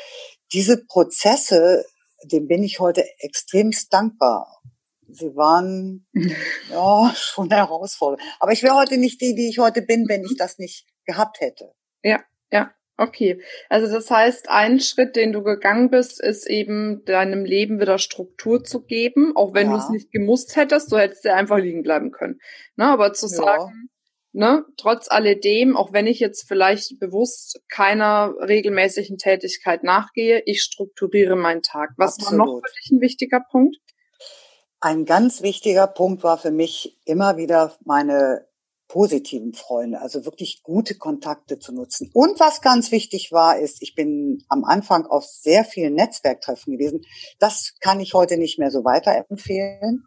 diese 0.52 0.84
Prozesse, 0.84 1.84
dem 2.24 2.48
bin 2.48 2.62
ich 2.62 2.80
heute 2.80 3.04
extremst 3.18 3.92
dankbar. 3.92 4.60
Sie 5.08 5.34
waren 5.36 6.06
ja 6.70 7.12
schon 7.14 7.50
herausfordernd. 7.50 8.22
Aber 8.40 8.52
ich 8.52 8.62
wäre 8.62 8.76
heute 8.76 8.98
nicht 8.98 9.20
die, 9.20 9.34
die 9.34 9.48
ich 9.48 9.58
heute 9.58 9.82
bin, 9.82 10.08
wenn 10.08 10.24
ich 10.24 10.36
das 10.36 10.58
nicht 10.58 10.86
gehabt 11.04 11.40
hätte. 11.40 11.72
Ja, 12.02 12.22
ja. 12.50 12.72
Okay, 13.00 13.40
also 13.68 13.90
das 13.90 14.10
heißt, 14.10 14.50
ein 14.50 14.80
Schritt, 14.80 15.14
den 15.14 15.32
du 15.32 15.44
gegangen 15.44 15.88
bist, 15.88 16.20
ist 16.20 16.50
eben 16.50 17.04
deinem 17.04 17.44
Leben 17.44 17.80
wieder 17.80 17.98
Struktur 17.98 18.64
zu 18.64 18.82
geben, 18.82 19.36
auch 19.36 19.54
wenn 19.54 19.68
ja. 19.68 19.74
du 19.74 19.78
es 19.78 19.88
nicht 19.88 20.10
gemusst 20.10 20.56
hättest, 20.56 20.90
du 20.90 20.98
hättest 20.98 21.24
ja 21.24 21.36
einfach 21.36 21.58
liegen 21.58 21.84
bleiben 21.84 22.10
können. 22.10 22.40
Ne, 22.74 22.86
aber 22.86 23.12
zu 23.12 23.26
ja. 23.26 23.32
sagen, 23.32 23.88
ne, 24.32 24.64
trotz 24.76 25.08
alledem, 25.08 25.76
auch 25.76 25.92
wenn 25.92 26.08
ich 26.08 26.18
jetzt 26.18 26.48
vielleicht 26.48 26.98
bewusst 26.98 27.60
keiner 27.68 28.34
regelmäßigen 28.40 29.16
Tätigkeit 29.16 29.84
nachgehe, 29.84 30.42
ich 30.44 30.60
strukturiere 30.60 31.36
meinen 31.36 31.62
Tag. 31.62 31.90
Was 31.98 32.18
Absolut. 32.18 32.40
war 32.40 32.46
noch 32.46 32.60
für 32.66 32.74
dich 32.82 32.90
ein 32.90 33.00
wichtiger 33.00 33.44
Punkt? 33.48 33.76
Ein 34.80 35.04
ganz 35.04 35.40
wichtiger 35.40 35.86
Punkt 35.86 36.24
war 36.24 36.36
für 36.36 36.50
mich 36.50 36.98
immer 37.04 37.36
wieder 37.36 37.76
meine 37.84 38.47
positiven 38.88 39.52
Freunde, 39.52 40.00
also 40.00 40.24
wirklich 40.24 40.62
gute 40.62 40.94
Kontakte 40.96 41.58
zu 41.58 41.72
nutzen. 41.72 42.10
Und 42.14 42.40
was 42.40 42.62
ganz 42.62 42.90
wichtig 42.90 43.30
war, 43.32 43.58
ist, 43.58 43.82
ich 43.82 43.94
bin 43.94 44.44
am 44.48 44.64
Anfang 44.64 45.06
auf 45.06 45.24
sehr 45.24 45.64
vielen 45.64 45.94
Netzwerktreffen 45.94 46.72
gewesen. 46.72 47.02
Das 47.38 47.74
kann 47.80 48.00
ich 48.00 48.14
heute 48.14 48.38
nicht 48.38 48.58
mehr 48.58 48.70
so 48.70 48.84
weiterempfehlen. 48.84 50.04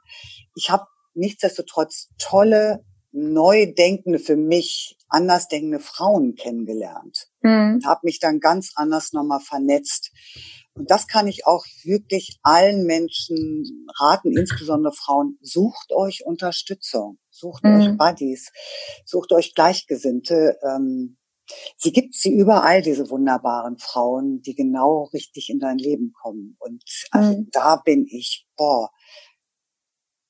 Ich 0.55 0.71
habe 0.71 0.85
nichtsdestotrotz 1.13 2.09
tolle, 2.17 2.83
neu 3.11 3.71
denkende, 3.71 4.19
für 4.19 4.35
mich 4.35 4.97
anders 5.09 5.47
denkende 5.47 5.79
Frauen 5.79 6.35
kennengelernt. 6.35 7.27
Mhm. 7.41 7.81
Habe 7.85 8.01
mich 8.03 8.19
dann 8.19 8.39
ganz 8.39 8.71
anders 8.75 9.11
nochmal 9.13 9.41
vernetzt. 9.41 10.11
Und 10.73 10.89
das 10.89 11.07
kann 11.07 11.27
ich 11.27 11.45
auch 11.45 11.65
wirklich 11.83 12.39
allen 12.43 12.85
Menschen 12.85 13.85
raten, 13.99 14.37
insbesondere 14.37 14.93
Frauen. 14.93 15.37
Sucht 15.41 15.91
euch 15.91 16.25
Unterstützung, 16.25 17.17
sucht 17.29 17.63
mhm. 17.63 17.75
euch 17.75 17.97
Buddies, 17.97 18.51
sucht 19.05 19.33
euch 19.33 19.53
Gleichgesinnte. 19.53 20.57
Ähm, 20.63 21.17
sie 21.77 21.91
gibt 21.91 22.15
sie 22.15 22.33
überall, 22.33 22.81
diese 22.81 23.09
wunderbaren 23.09 23.77
Frauen, 23.79 24.41
die 24.41 24.55
genau 24.55 25.09
richtig 25.13 25.49
in 25.49 25.59
dein 25.59 25.77
Leben 25.77 26.13
kommen. 26.13 26.55
Und 26.59 26.83
also 27.11 27.37
mhm. 27.37 27.49
da 27.51 27.75
bin 27.75 28.05
ich, 28.09 28.47
boah, 28.55 28.91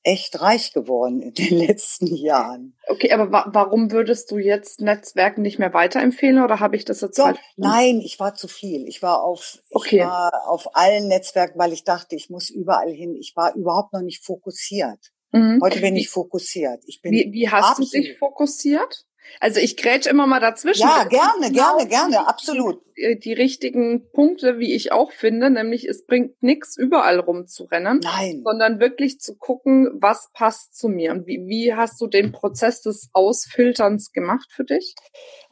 echt 0.04 0.40
reich 0.40 0.72
geworden 0.72 1.20
in 1.20 1.34
den 1.34 1.58
letzten 1.66 2.06
Jahren. 2.14 2.76
Okay, 2.88 3.12
aber 3.12 3.30
wa 3.30 3.46
warum 3.52 3.90
würdest 3.90 4.30
du 4.30 4.38
jetzt 4.38 4.80
Netzwerken 4.80 5.42
nicht 5.42 5.58
mehr 5.58 5.72
weiterempfehlen 5.72 6.42
oder 6.42 6.60
habe 6.60 6.76
ich 6.76 6.84
das 6.84 7.00
jetzt 7.00 7.18
Doch, 7.18 7.34
Nein, 7.56 8.00
ich 8.00 8.18
war 8.18 8.34
zu 8.34 8.48
viel. 8.48 8.86
Ich 8.88 9.02
war 9.02 9.22
auf 9.22 9.62
okay. 9.70 9.96
ich 9.96 10.02
war 10.02 10.48
auf 10.48 10.74
allen 10.74 11.08
Netzwerken, 11.08 11.58
weil 11.58 11.72
ich 11.72 11.84
dachte, 11.84 12.16
ich 12.16 12.30
muss 12.30 12.50
überall 12.50 12.90
hin. 12.90 13.14
Ich 13.14 13.34
war 13.36 13.54
überhaupt 13.54 13.92
noch 13.92 14.02
nicht 14.02 14.24
fokussiert. 14.24 15.12
Mhm. 15.32 15.60
Heute 15.62 15.80
bin 15.80 15.96
ich 15.96 16.10
fokussiert. 16.10 16.82
Ich 16.86 17.00
bin 17.00 17.12
wie, 17.12 17.32
wie 17.32 17.48
hast 17.48 17.78
du 17.78 17.84
dich 17.84 18.18
fokussiert? 18.18 19.06
Also 19.40 19.60
ich 19.60 19.76
grätsch 19.76 20.06
immer 20.06 20.26
mal 20.26 20.40
dazwischen. 20.40 20.82
Ja, 20.82 21.04
gerne, 21.04 21.50
genau 21.50 21.76
gerne, 21.76 21.88
gerne, 21.88 22.28
absolut. 22.28 22.80
Die, 22.96 23.18
die, 23.18 23.32
richtigen 23.32 24.10
Punkte, 24.12 24.58
wie 24.58 24.74
ich 24.74 24.92
auch 24.92 25.12
finde, 25.12 25.50
nämlich 25.50 25.88
es 25.88 26.04
bringt 26.04 26.42
nichts, 26.42 26.76
überall 26.76 27.18
rumzurennen, 27.18 28.00
Nein. 28.02 28.42
sondern 28.44 28.80
wirklich 28.80 29.18
zu 29.18 29.36
gucken, 29.36 29.90
was 29.94 30.30
passt 30.34 30.76
zu 30.76 30.88
mir. 30.88 31.12
Und 31.12 31.26
wie, 31.26 31.46
wie 31.46 31.74
hast 31.74 32.00
du 32.00 32.06
den 32.06 32.32
Prozess 32.32 32.82
des 32.82 33.08
Ausfilterns 33.12 34.12
gemacht 34.12 34.50
für 34.52 34.64
dich? 34.64 34.94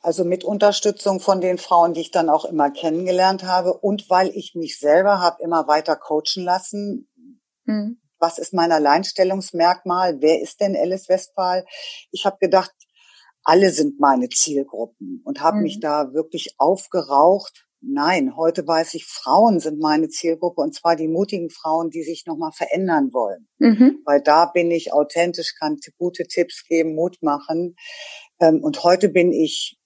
Also 0.03 0.25
mit 0.25 0.45
Unterstützung 0.45 1.21
von 1.21 1.41
den 1.41 1.59
Frauen, 1.59 1.95
die 1.95 2.03
ich 2.03 2.11
dann 2.11 2.29
auch 2.29 2.45
immer 2.45 2.71
kennengelernt 2.71 3.45
habe 3.45 3.75
und 3.75 4.09
weil 4.11 4.29
ich 4.35 4.55
mich 4.55 4.79
selber 4.79 5.21
habe 5.21 5.43
immer 5.43 5.67
weiter 5.67 5.97
coachen 5.97 6.45
lassen. 6.45 7.09
Hm. 7.67 8.01
Was 8.19 8.39
ist 8.39 8.53
mein 8.53 8.71
Alleinstellungsmerkmal? 8.71 10.21
Wer 10.21 10.43
ist 10.43 10.61
denn 10.61 10.77
Alice 10.77 11.09
Westphal? 11.09 11.65
Ich 12.11 12.27
habe 12.27 12.37
gedacht, 12.39 12.71
alle 13.45 13.71
sind 13.71 14.01
meine 14.01 14.29
Zielgruppen 14.29 15.23
und 15.25 15.41
habe 15.41 15.59
mhm. 15.59 15.63
mich 15.63 15.81
da 15.81 16.13
wirklich 16.13 16.55
aufgeraucht. 16.59 17.67
Nein, 17.83 18.37
heute 18.37 18.67
weiß 18.67 18.95
ich, 18.95 19.07
Frauen 19.07 19.59
sind 19.59 19.81
meine 19.81 20.09
Zielgruppe 20.09 20.61
und 20.61 20.75
zwar 20.75 20.97
die 20.97 21.09
mutigen 21.09 21.49
Frauen, 21.49 21.89
die 21.91 22.03
sich 22.03 22.27
nochmal 22.27 22.53
verändern 22.53 23.11
wollen. 23.13 23.49
Mhm. 23.59 24.01
Weil 24.05 24.21
da 24.21 24.47
bin 24.47 24.71
ich 24.71 24.93
authentisch, 24.93 25.55
kann 25.59 25.79
gute 25.97 26.25
Tipps 26.25 26.67
geben, 26.69 26.95
Mut 26.95 27.17
machen. 27.23 27.77
Ähm, 28.39 28.63
und 28.63 28.85
heute 28.85 29.09
bin 29.09 29.33
ich 29.33 29.79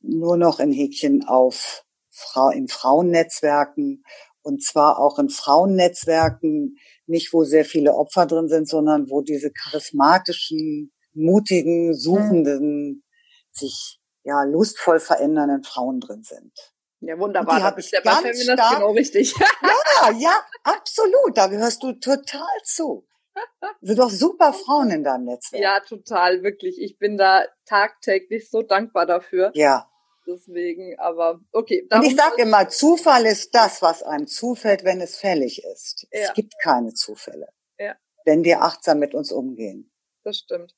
nur 0.00 0.36
noch 0.36 0.60
in 0.60 0.72
Häkchen 0.72 1.24
auf 1.24 1.84
Frau, 2.10 2.50
in 2.50 2.68
Frauennetzwerken 2.68 4.02
und 4.42 4.62
zwar 4.62 4.98
auch 4.98 5.18
in 5.18 5.28
Frauennetzwerken, 5.28 6.76
nicht 7.06 7.32
wo 7.32 7.44
sehr 7.44 7.64
viele 7.64 7.94
Opfer 7.94 8.26
drin 8.26 8.48
sind, 8.48 8.68
sondern 8.68 9.08
wo 9.08 9.22
diese 9.22 9.52
charismatischen, 9.52 10.92
mutigen, 11.14 11.88
mhm. 11.88 11.94
suchenden, 11.94 13.04
sich 13.50 14.00
ja 14.22 14.44
lustvoll 14.44 15.00
verändernden 15.00 15.64
Frauen 15.64 16.00
drin 16.00 16.22
sind. 16.22 16.52
Ja, 17.00 17.18
wunderbar. 17.18 17.58
Die 17.58 17.62
habe 17.64 17.80
ich 17.80 17.90
ganz 17.90 18.42
stark, 18.42 18.76
genau 18.76 18.92
richtig. 18.92 19.34
ja, 19.62 20.12
ja, 20.12 20.40
absolut. 20.62 21.36
Da 21.36 21.48
gehörst 21.48 21.82
du 21.82 21.92
total 21.94 22.46
zu. 22.64 23.06
Sind 23.80 23.98
doch 23.98 24.10
super 24.10 24.52
Frauen 24.52 24.90
in 24.90 25.02
deinem 25.02 25.24
Netzwerk. 25.24 25.62
Ja, 25.62 25.80
total, 25.80 26.42
wirklich. 26.42 26.80
Ich 26.80 26.98
bin 26.98 27.16
da 27.16 27.44
tagtäglich 27.66 28.48
so 28.50 28.62
dankbar 28.62 29.06
dafür. 29.06 29.50
Ja. 29.54 29.88
Deswegen, 30.26 30.96
aber 31.00 31.40
okay. 31.50 31.88
Und 31.90 32.04
ich 32.04 32.14
sage 32.14 32.42
immer, 32.42 32.68
Zufall 32.68 33.26
ist 33.26 33.52
das, 33.54 33.82
was 33.82 34.04
einem 34.04 34.28
zufällt, 34.28 34.84
wenn 34.84 35.00
es 35.00 35.16
fällig 35.16 35.64
ist. 35.64 36.06
Ja. 36.12 36.20
Es 36.20 36.34
gibt 36.34 36.54
keine 36.62 36.94
Zufälle. 36.94 37.48
Ja. 37.78 37.96
Wenn 38.24 38.44
wir 38.44 38.62
achtsam 38.62 39.00
mit 39.00 39.14
uns 39.14 39.32
umgehen. 39.32 39.90
Das 40.22 40.38
stimmt. 40.38 40.74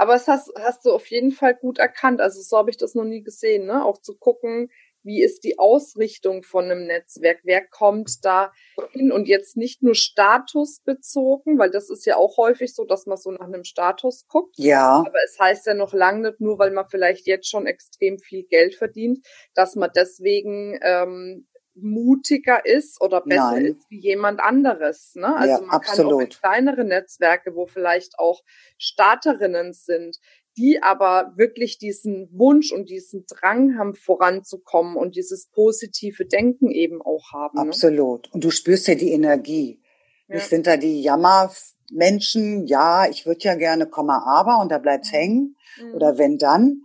Aber 0.00 0.14
es 0.14 0.28
hast, 0.28 0.50
hast 0.58 0.86
du 0.86 0.92
auf 0.92 1.08
jeden 1.08 1.30
Fall 1.30 1.54
gut 1.54 1.78
erkannt. 1.78 2.22
Also 2.22 2.40
so 2.40 2.56
habe 2.56 2.70
ich 2.70 2.78
das 2.78 2.94
noch 2.94 3.04
nie 3.04 3.22
gesehen, 3.22 3.66
ne? 3.66 3.84
Auch 3.84 4.00
zu 4.00 4.16
gucken, 4.16 4.70
wie 5.02 5.22
ist 5.22 5.44
die 5.44 5.58
Ausrichtung 5.58 6.42
von 6.42 6.64
einem 6.64 6.86
Netzwerk? 6.86 7.40
Wer 7.42 7.66
kommt 7.66 8.24
da 8.24 8.50
hin? 8.92 9.12
Und 9.12 9.28
jetzt 9.28 9.58
nicht 9.58 9.82
nur 9.82 9.94
statusbezogen, 9.94 11.58
weil 11.58 11.70
das 11.70 11.90
ist 11.90 12.06
ja 12.06 12.16
auch 12.16 12.38
häufig 12.38 12.74
so, 12.74 12.86
dass 12.86 13.04
man 13.04 13.18
so 13.18 13.30
nach 13.30 13.46
einem 13.46 13.64
Status 13.64 14.26
guckt. 14.26 14.54
Ja. 14.56 15.04
Aber 15.06 15.18
es 15.26 15.38
heißt 15.38 15.66
ja 15.66 15.74
noch 15.74 15.92
lange 15.92 16.30
nicht 16.30 16.40
nur, 16.40 16.58
weil 16.58 16.70
man 16.70 16.88
vielleicht 16.88 17.26
jetzt 17.26 17.50
schon 17.50 17.66
extrem 17.66 18.18
viel 18.18 18.44
Geld 18.44 18.76
verdient, 18.76 19.26
dass 19.54 19.76
man 19.76 19.90
deswegen 19.94 20.78
ähm, 20.80 21.46
mutiger 21.74 22.64
ist 22.66 23.00
oder 23.00 23.20
besser 23.20 23.52
Nein. 23.52 23.66
ist 23.66 23.90
wie 23.90 24.00
jemand 24.00 24.40
anderes. 24.40 25.14
Ne? 25.14 25.34
Also 25.34 25.54
ja, 25.54 25.60
man 25.60 25.70
absolut. 25.70 26.10
kann 26.10 26.14
auch 26.14 26.20
in 26.20 26.28
kleinere 26.28 26.84
Netzwerke, 26.84 27.54
wo 27.54 27.66
vielleicht 27.66 28.18
auch 28.18 28.42
Starterinnen 28.78 29.72
sind, 29.72 30.18
die 30.56 30.82
aber 30.82 31.32
wirklich 31.36 31.78
diesen 31.78 32.28
Wunsch 32.32 32.72
und 32.72 32.90
diesen 32.90 33.24
Drang 33.26 33.78
haben, 33.78 33.94
voranzukommen 33.94 34.96
und 34.96 35.16
dieses 35.16 35.48
positive 35.48 36.26
Denken 36.26 36.70
eben 36.70 37.00
auch 37.00 37.32
haben. 37.32 37.56
Ne? 37.56 37.68
Absolut. 37.68 38.32
Und 38.32 38.44
du 38.44 38.50
spürst 38.50 38.88
ja 38.88 38.94
die 38.94 39.12
Energie. 39.12 39.80
Ja. 40.28 40.36
Ich 40.36 40.44
sind 40.44 40.66
da 40.66 40.76
die 40.76 41.02
Jammermenschen, 41.02 42.66
ja, 42.66 43.08
ich 43.08 43.26
würde 43.26 43.40
ja 43.42 43.54
gerne 43.54 43.86
Komma 43.86 44.22
aber 44.26 44.60
und 44.60 44.70
da 44.70 44.78
bleibt's 44.78 45.12
mhm. 45.12 45.16
hängen. 45.16 45.56
Mhm. 45.80 45.94
Oder 45.94 46.18
wenn 46.18 46.38
dann 46.38 46.82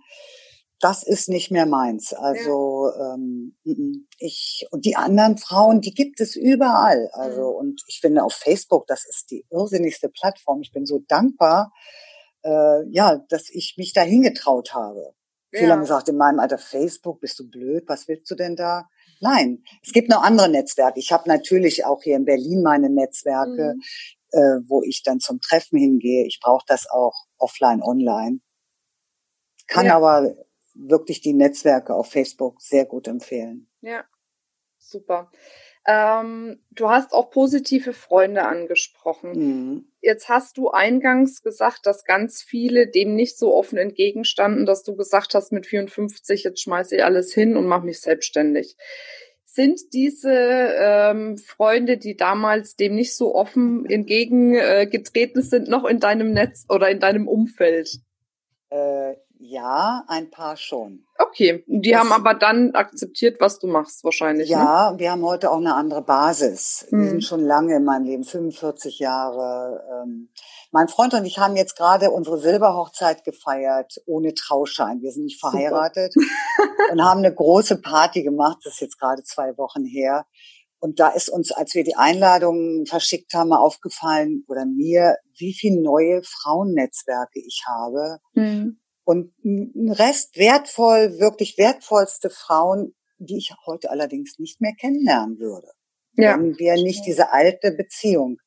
das 0.80 1.04
ist 1.04 1.30
nicht 1.30 1.52
mehr 1.52 1.66
meins. 1.66 2.14
Also 2.14 2.92
ja. 2.96 3.14
ähm, 3.14 3.56
ich 4.18 4.68
und 4.72 4.86
die 4.86 4.96
anderen 4.96 5.38
Frauen, 5.38 5.82
die 5.82 5.94
gibt 5.94 6.20
es 6.20 6.36
überall. 6.36 7.10
Also 7.14 7.52
mhm. 7.52 7.58
und 7.58 7.82
ich 7.88 8.00
finde 8.02 8.24
auf 8.24 8.34
Facebook, 8.34 8.88
das 8.88 9.06
ist 9.08 9.32
die 9.32 9.46
irrsinnigste 9.50 10.10
Plattform. 10.10 10.62
Ich 10.62 10.72
bin 10.72 10.86
so 10.86 11.00
dankbar, 11.08 11.72
äh, 12.44 12.84
ja, 12.90 13.24
dass 13.30 13.50
ich 13.50 13.76
mich 13.78 13.94
da 13.94 14.02
hingetraut 14.02 14.74
habe. 14.74 15.14
Ja. 15.52 15.60
Viele 15.60 15.72
haben 15.72 15.82
gesagt, 15.82 16.10
in 16.10 16.18
meinem 16.18 16.40
Alter 16.40 16.58
Facebook, 16.58 17.22
bist 17.22 17.40
du 17.40 17.50
blöd? 17.50 17.86
Was 17.88 18.08
willst 18.08 18.30
du 18.30 18.36
denn 18.36 18.56
da? 18.56 18.90
Nein, 19.22 19.64
es 19.82 19.94
gibt 19.94 20.10
noch 20.10 20.24
andere 20.24 20.50
Netzwerke. 20.50 21.00
Ich 21.00 21.14
habe 21.14 21.30
natürlich 21.30 21.86
auch 21.86 22.04
hier 22.04 22.18
in 22.18 22.26
Berlin 22.26 22.62
meine 22.62 22.90
Netzwerke, 22.90 23.76
mhm. 23.76 23.82
äh, 24.32 24.60
wo 24.68 24.84
ich 24.84 25.04
dann 25.04 25.22
zum 25.22 25.40
Treffen 25.40 25.80
hingehe. 25.80 26.26
Ich 26.26 26.40
brauche 26.42 26.66
das 26.68 26.86
auch 26.90 27.14
offline, 27.38 27.82
online. 27.82 28.42
Kann 29.68 29.86
ja. 29.86 29.96
aber 29.96 30.36
wirklich 30.76 31.22
die 31.22 31.34
Netzwerke 31.34 31.94
auf 31.94 32.12
Facebook 32.12 32.62
sehr 32.62 32.86
gut 32.86 33.08
empfehlen. 33.08 33.68
Ja, 33.82 34.04
super. 34.78 35.32
Ähm, 35.88 36.64
du 36.72 36.90
hast 36.90 37.14
auch 37.14 37.30
positive 37.30 37.94
Freunde 37.94 38.44
angesprochen. 38.44 39.32
Mhm. 39.34 39.86
Jetzt 40.02 40.30
hast 40.30 40.58
du 40.58 40.72
eingangs 40.72 41.44
gesagt, 41.44 41.86
dass 41.86 42.06
ganz 42.06 42.42
viele 42.42 42.88
dem 42.88 43.16
nicht 43.16 43.38
so 43.38 43.54
offen 43.54 43.78
entgegenstanden, 43.78 44.66
dass 44.66 44.84
du 44.84 44.96
gesagt 44.96 45.36
hast, 45.36 45.52
mit 45.52 45.68
54, 45.68 46.44
jetzt 46.44 46.62
schmeiße 46.62 46.96
ich 46.96 47.04
alles 47.04 47.34
hin 47.34 47.56
und 47.56 47.68
mache 47.68 47.86
mich 47.86 48.02
selbstständig. 48.02 48.78
sind 49.44 49.94
diese 49.94 50.34
ähm, 50.34 51.38
Freunde, 51.38 51.98
die 51.98 52.18
damals 52.18 52.76
dem 52.76 52.96
nicht 52.96 53.16
so 53.16 53.36
offen 53.36 53.86
entgegengetreten 53.86 55.40
äh, 55.40 55.46
sind, 55.46 55.70
noch 55.70 55.86
in 55.86 56.00
deinem 56.00 56.32
Netz 56.32 56.66
oder 56.68 56.90
in 56.90 57.00
deinem 57.00 57.28
Umfeld? 57.28 58.00
Äh, 58.70 59.14
ja, 59.48 60.04
ein 60.08 60.30
paar 60.30 60.58
schon. 60.58 61.06
Okay, 61.18 61.64
die 61.68 61.92
das, 61.92 62.00
haben 62.00 62.12
aber 62.12 62.34
dann 62.34 62.72
akzeptiert, 62.74 63.40
was 63.40 63.60
du 63.60 63.68
machst, 63.68 64.04
wahrscheinlich. 64.04 64.50
Ja, 64.50 64.92
ne? 64.92 65.00
wir 65.00 65.12
haben 65.12 65.24
heute 65.24 65.52
auch 65.52 65.58
eine 65.58 65.76
andere 65.76 66.02
Basis. 66.02 66.88
Hm. 66.90 67.02
Wir 67.02 67.10
sind 67.10 67.24
schon 67.24 67.46
lange 67.46 67.76
in 67.76 67.86
meinem 67.86 68.06
Leben, 68.06 68.24
45 68.24 69.00
Jahre. 69.00 69.84
Ähm, 70.04 70.30
mein 70.72 70.88
Freund 70.88 71.14
und 71.14 71.26
ich 71.26 71.38
haben 71.38 71.56
jetzt 71.56 71.78
gerade 71.78 72.12
unsere 72.12 72.40
Silberhochzeit 72.40 73.24
gefeiert, 73.24 74.02
ohne 74.06 74.34
Trauschein. 74.34 75.02
Wir 75.02 75.12
sind 75.12 75.26
nicht 75.26 75.40
verheiratet 75.40 76.14
und 76.92 77.04
haben 77.04 77.20
eine 77.20 77.34
große 77.34 77.82
Party 77.82 78.24
gemacht. 78.24 78.58
Das 78.64 78.74
ist 78.74 78.82
jetzt 78.82 79.00
gerade 79.00 79.24
zwei 79.24 79.58
Wochen 79.58 79.86
her. 79.86 80.26
Und 80.80 81.00
da 81.00 81.10
ist 81.10 81.30
uns, 81.30 81.52
als 81.52 81.74
wir 81.74 81.84
die 81.84 81.96
Einladungen 81.96 82.86
verschickt 82.86 83.34
haben, 83.34 83.54
aufgefallen, 83.54 84.44
oder 84.48 84.66
mir, 84.66 85.18
wie 85.38 85.54
viele 85.54 85.82
neue 85.82 86.22
Frauennetzwerke 86.24 87.40
ich 87.40 87.64
habe. 87.68 88.20
Mhm 88.34 88.80
und 89.06 89.34
ein 89.46 89.92
Rest 89.92 90.38
wertvoll, 90.38 91.20
wirklich 91.20 91.58
wertvollste 91.58 92.30
Frauen, 92.30 92.94
die 93.18 93.38
ich 93.38 93.54
heute 93.66 93.90
allerdings 93.90 94.40
nicht 94.40 94.60
mehr 94.60 94.74
kennenlernen 94.74 95.40
würde. 95.40 95.72
Ja. 96.18 96.38
Wenn 96.38 96.58
wir 96.58 96.74
nicht 96.76 97.06
diese 97.06 97.32
alte 97.32 97.72
Beziehung 97.72 98.38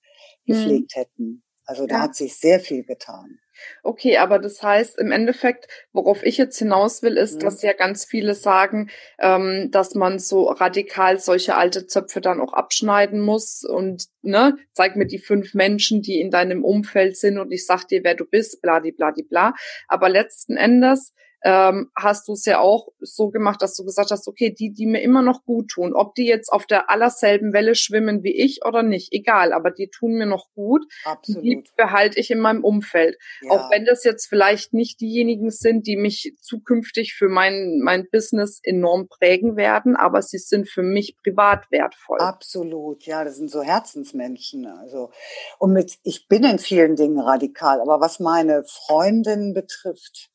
gepflegt 0.44 0.94
mhm. 0.94 1.00
hätten. 1.00 1.44
Also 1.64 1.86
da 1.86 1.96
ja. 1.96 2.02
hat 2.02 2.16
sich 2.16 2.36
sehr 2.36 2.60
viel 2.60 2.84
getan. 2.84 3.38
Okay, 3.82 4.16
aber 4.18 4.38
das 4.38 4.62
heißt 4.62 4.98
im 4.98 5.12
Endeffekt, 5.12 5.68
worauf 5.92 6.22
ich 6.22 6.36
jetzt 6.36 6.58
hinaus 6.58 7.02
will, 7.02 7.16
ist, 7.16 7.36
mhm. 7.36 7.40
dass 7.40 7.62
ja 7.62 7.72
ganz 7.72 8.04
viele 8.04 8.34
sagen, 8.34 8.90
ähm, 9.18 9.70
dass 9.70 9.94
man 9.94 10.18
so 10.18 10.44
radikal 10.48 11.18
solche 11.18 11.56
alte 11.56 11.86
Zöpfe 11.86 12.20
dann 12.20 12.40
auch 12.40 12.52
abschneiden 12.52 13.20
muss 13.20 13.64
und 13.64 14.06
ne, 14.22 14.56
zeig 14.72 14.96
mir 14.96 15.06
die 15.06 15.18
fünf 15.18 15.54
Menschen, 15.54 16.02
die 16.02 16.20
in 16.20 16.30
deinem 16.30 16.64
Umfeld 16.64 17.16
sind 17.16 17.38
und 17.38 17.52
ich 17.52 17.66
sag 17.66 17.86
dir, 17.86 18.04
wer 18.04 18.14
du 18.14 18.24
bist, 18.24 18.62
bladi 18.62 18.92
bladi 18.92 19.22
bla. 19.22 19.54
Aber 19.88 20.08
letzten 20.08 20.56
Endes 20.56 21.12
ähm, 21.42 21.90
hast 21.96 22.28
du 22.28 22.32
es 22.32 22.44
ja 22.44 22.58
auch 22.58 22.88
so 23.00 23.30
gemacht, 23.30 23.62
dass 23.62 23.76
du 23.76 23.84
gesagt 23.84 24.10
hast, 24.10 24.26
okay, 24.26 24.50
die, 24.50 24.72
die 24.72 24.86
mir 24.86 25.00
immer 25.02 25.22
noch 25.22 25.44
gut 25.44 25.68
tun, 25.68 25.94
ob 25.94 26.14
die 26.14 26.26
jetzt 26.26 26.52
auf 26.52 26.66
der 26.66 26.90
allerselben 26.90 27.52
Welle 27.52 27.74
schwimmen 27.74 28.24
wie 28.24 28.36
ich 28.36 28.64
oder 28.64 28.82
nicht, 28.82 29.12
egal, 29.12 29.52
aber 29.52 29.70
die 29.70 29.88
tun 29.88 30.14
mir 30.14 30.26
noch 30.26 30.48
gut, 30.54 30.84
Absolut. 31.04 31.44
die 31.44 31.62
behalte 31.76 32.18
ich 32.18 32.30
in 32.30 32.40
meinem 32.40 32.64
Umfeld. 32.64 33.16
Ja. 33.42 33.52
Auch 33.52 33.70
wenn 33.70 33.84
das 33.84 34.02
jetzt 34.02 34.26
vielleicht 34.26 34.74
nicht 34.74 35.00
diejenigen 35.00 35.50
sind, 35.50 35.86
die 35.86 35.96
mich 35.96 36.34
zukünftig 36.40 37.14
für 37.14 37.28
mein, 37.28 37.80
mein 37.84 38.08
Business 38.10 38.60
enorm 38.62 39.08
prägen 39.08 39.56
werden, 39.56 39.94
aber 39.94 40.22
sie 40.22 40.38
sind 40.38 40.68
für 40.68 40.82
mich 40.82 41.16
privat 41.22 41.70
wertvoll. 41.70 42.18
Absolut, 42.18 43.04
ja, 43.04 43.22
das 43.22 43.36
sind 43.36 43.50
so 43.50 43.62
Herzensmenschen. 43.62 44.66
Also, 44.66 45.10
und 45.58 45.72
mit, 45.72 45.98
ich 46.02 46.26
bin 46.26 46.42
in 46.42 46.58
vielen 46.58 46.96
Dingen 46.96 47.20
radikal, 47.20 47.80
aber 47.80 48.00
was 48.00 48.18
meine 48.18 48.64
Freundin 48.64 49.54
betrifft, 49.54 50.30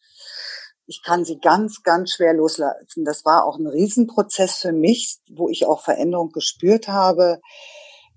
ich 0.86 1.02
kann 1.04 1.26
sie 1.26 1.40
ganz, 1.40 1.84
ganz 1.84 2.12
schwer 2.12 2.34
loslassen. 2.34 3.06
Das 3.06 3.24
war 3.26 3.46
auch 3.46 3.58
ein 3.58 3.68
Riesenprozess 3.68 4.58
für 4.58 4.74
mich, 4.74 5.18
wo 5.30 5.50
ich 5.50 5.66
auch 5.66 5.82
Veränderung 5.82 6.32
gespürt 6.32 6.88
habe, 6.88 7.40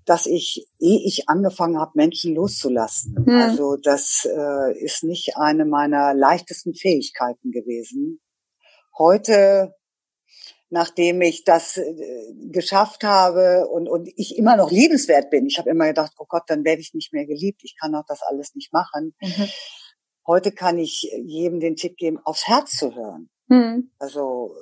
dass 0.05 0.25
ich, 0.25 0.67
ehe 0.79 1.01
ich 1.05 1.27
angefangen 1.27 1.79
habe, 1.79 1.91
Menschen 1.95 2.33
loszulassen. 2.33 3.25
Hm. 3.25 3.41
Also 3.41 3.77
das 3.77 4.25
äh, 4.25 4.77
ist 4.79 5.03
nicht 5.03 5.37
eine 5.37 5.65
meiner 5.65 6.13
leichtesten 6.13 6.73
Fähigkeiten 6.73 7.51
gewesen. 7.51 8.21
Heute, 8.97 9.73
nachdem 10.69 11.21
ich 11.21 11.43
das 11.43 11.77
äh, 11.77 11.93
geschafft 12.51 13.03
habe 13.03 13.67
und, 13.67 13.87
und 13.89 14.09
ich 14.15 14.37
immer 14.37 14.55
noch 14.55 14.71
liebenswert 14.71 15.29
bin, 15.29 15.45
ich 15.45 15.57
habe 15.57 15.69
immer 15.69 15.87
gedacht, 15.87 16.13
oh 16.17 16.25
Gott, 16.27 16.43
dann 16.47 16.63
werde 16.63 16.81
ich 16.81 16.93
nicht 16.93 17.13
mehr 17.13 17.25
geliebt, 17.25 17.61
ich 17.63 17.75
kann 17.79 17.95
auch 17.95 18.05
das 18.07 18.21
alles 18.23 18.55
nicht 18.55 18.71
machen. 18.73 19.13
Mhm 19.21 19.49
Heute 20.27 20.51
kann 20.51 20.77
ich 20.77 21.09
jedem 21.23 21.59
den 21.59 21.77
Tipp 21.77 21.95
geben, 21.97 22.19
aufs 22.23 22.47
Herz 22.47 22.77
zu 22.77 22.93
hören. 22.93 23.29
Mhm. 23.47 23.91
Also 23.97 24.53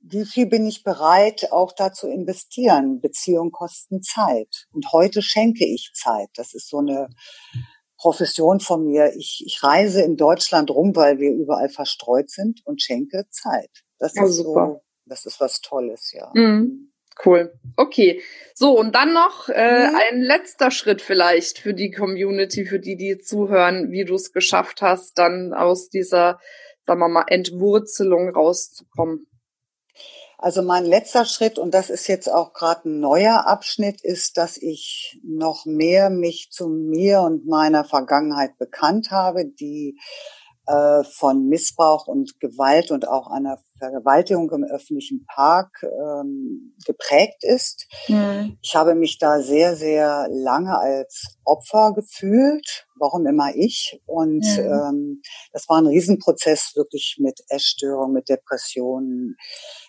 wie 0.00 0.24
viel 0.24 0.46
bin 0.46 0.66
ich 0.66 0.84
bereit, 0.84 1.48
auch 1.50 1.72
da 1.72 1.92
zu 1.92 2.08
investieren? 2.08 3.00
Beziehungen 3.00 3.50
kosten 3.50 4.00
Zeit. 4.00 4.66
Und 4.72 4.92
heute 4.92 5.20
schenke 5.20 5.66
ich 5.66 5.90
Zeit. 5.92 6.28
Das 6.36 6.54
ist 6.54 6.68
so 6.68 6.78
eine 6.78 7.08
Profession 7.96 8.60
von 8.60 8.84
mir. 8.84 9.12
Ich, 9.16 9.42
ich 9.44 9.62
reise 9.62 10.02
in 10.02 10.16
Deutschland 10.16 10.70
rum, 10.70 10.94
weil 10.94 11.18
wir 11.18 11.32
überall 11.32 11.68
verstreut 11.68 12.30
sind 12.30 12.64
und 12.64 12.80
schenke 12.80 13.26
Zeit. 13.30 13.70
Das 13.98 14.14
ja, 14.14 14.24
ist 14.24 14.36
super. 14.36 14.66
so, 14.66 14.80
das 15.04 15.26
ist 15.26 15.40
was 15.40 15.60
Tolles, 15.60 16.12
ja. 16.12 16.30
Mhm. 16.32 16.87
Cool. 17.24 17.52
Okay. 17.76 18.22
So, 18.54 18.78
und 18.78 18.94
dann 18.94 19.12
noch 19.12 19.48
äh, 19.48 19.88
mhm. 19.88 19.96
ein 19.96 20.20
letzter 20.20 20.70
Schritt 20.70 21.02
vielleicht 21.02 21.58
für 21.58 21.74
die 21.74 21.90
Community, 21.90 22.64
für 22.64 22.78
die, 22.78 22.96
die 22.96 23.18
zuhören, 23.18 23.90
wie 23.90 24.04
du 24.04 24.14
es 24.14 24.32
geschafft 24.32 24.82
hast, 24.82 25.18
dann 25.18 25.52
aus 25.52 25.88
dieser, 25.88 26.38
sagen 26.86 27.00
wir 27.00 27.08
mal, 27.08 27.24
Entwurzelung 27.28 28.30
rauszukommen. 28.30 29.26
Also 30.40 30.62
mein 30.62 30.84
letzter 30.84 31.24
Schritt, 31.24 31.58
und 31.58 31.74
das 31.74 31.90
ist 31.90 32.06
jetzt 32.06 32.32
auch 32.32 32.52
gerade 32.52 32.88
ein 32.88 33.00
neuer 33.00 33.48
Abschnitt, 33.48 34.00
ist, 34.02 34.36
dass 34.38 34.56
ich 34.56 35.20
noch 35.24 35.66
mehr 35.66 36.10
mich 36.10 36.50
zu 36.52 36.68
mir 36.68 37.22
und 37.22 37.46
meiner 37.46 37.84
Vergangenheit 37.84 38.56
bekannt 38.56 39.10
habe, 39.10 39.46
die 39.46 39.98
äh, 40.68 41.02
von 41.02 41.48
Missbrauch 41.48 42.06
und 42.06 42.38
Gewalt 42.38 42.92
und 42.92 43.08
auch 43.08 43.28
einer 43.28 43.58
Vergewaltigung 43.78 44.50
im 44.50 44.64
öffentlichen 44.64 45.24
Park 45.26 45.82
ähm, 45.82 46.74
geprägt 46.84 47.42
ist. 47.42 47.86
Mhm. 48.08 48.58
Ich 48.62 48.74
habe 48.74 48.94
mich 48.94 49.18
da 49.18 49.40
sehr, 49.40 49.76
sehr 49.76 50.26
lange 50.30 50.78
als 50.78 51.36
Opfer 51.44 51.92
gefühlt, 51.94 52.86
warum 52.98 53.26
immer 53.26 53.54
ich. 53.54 54.00
Und 54.06 54.44
mhm. 54.44 54.58
ähm, 54.58 55.22
das 55.52 55.68
war 55.68 55.80
ein 55.80 55.86
Riesenprozess 55.86 56.72
wirklich 56.74 57.16
mit 57.20 57.40
Essstörung, 57.48 58.12
mit 58.12 58.28
Depressionen, 58.28 59.36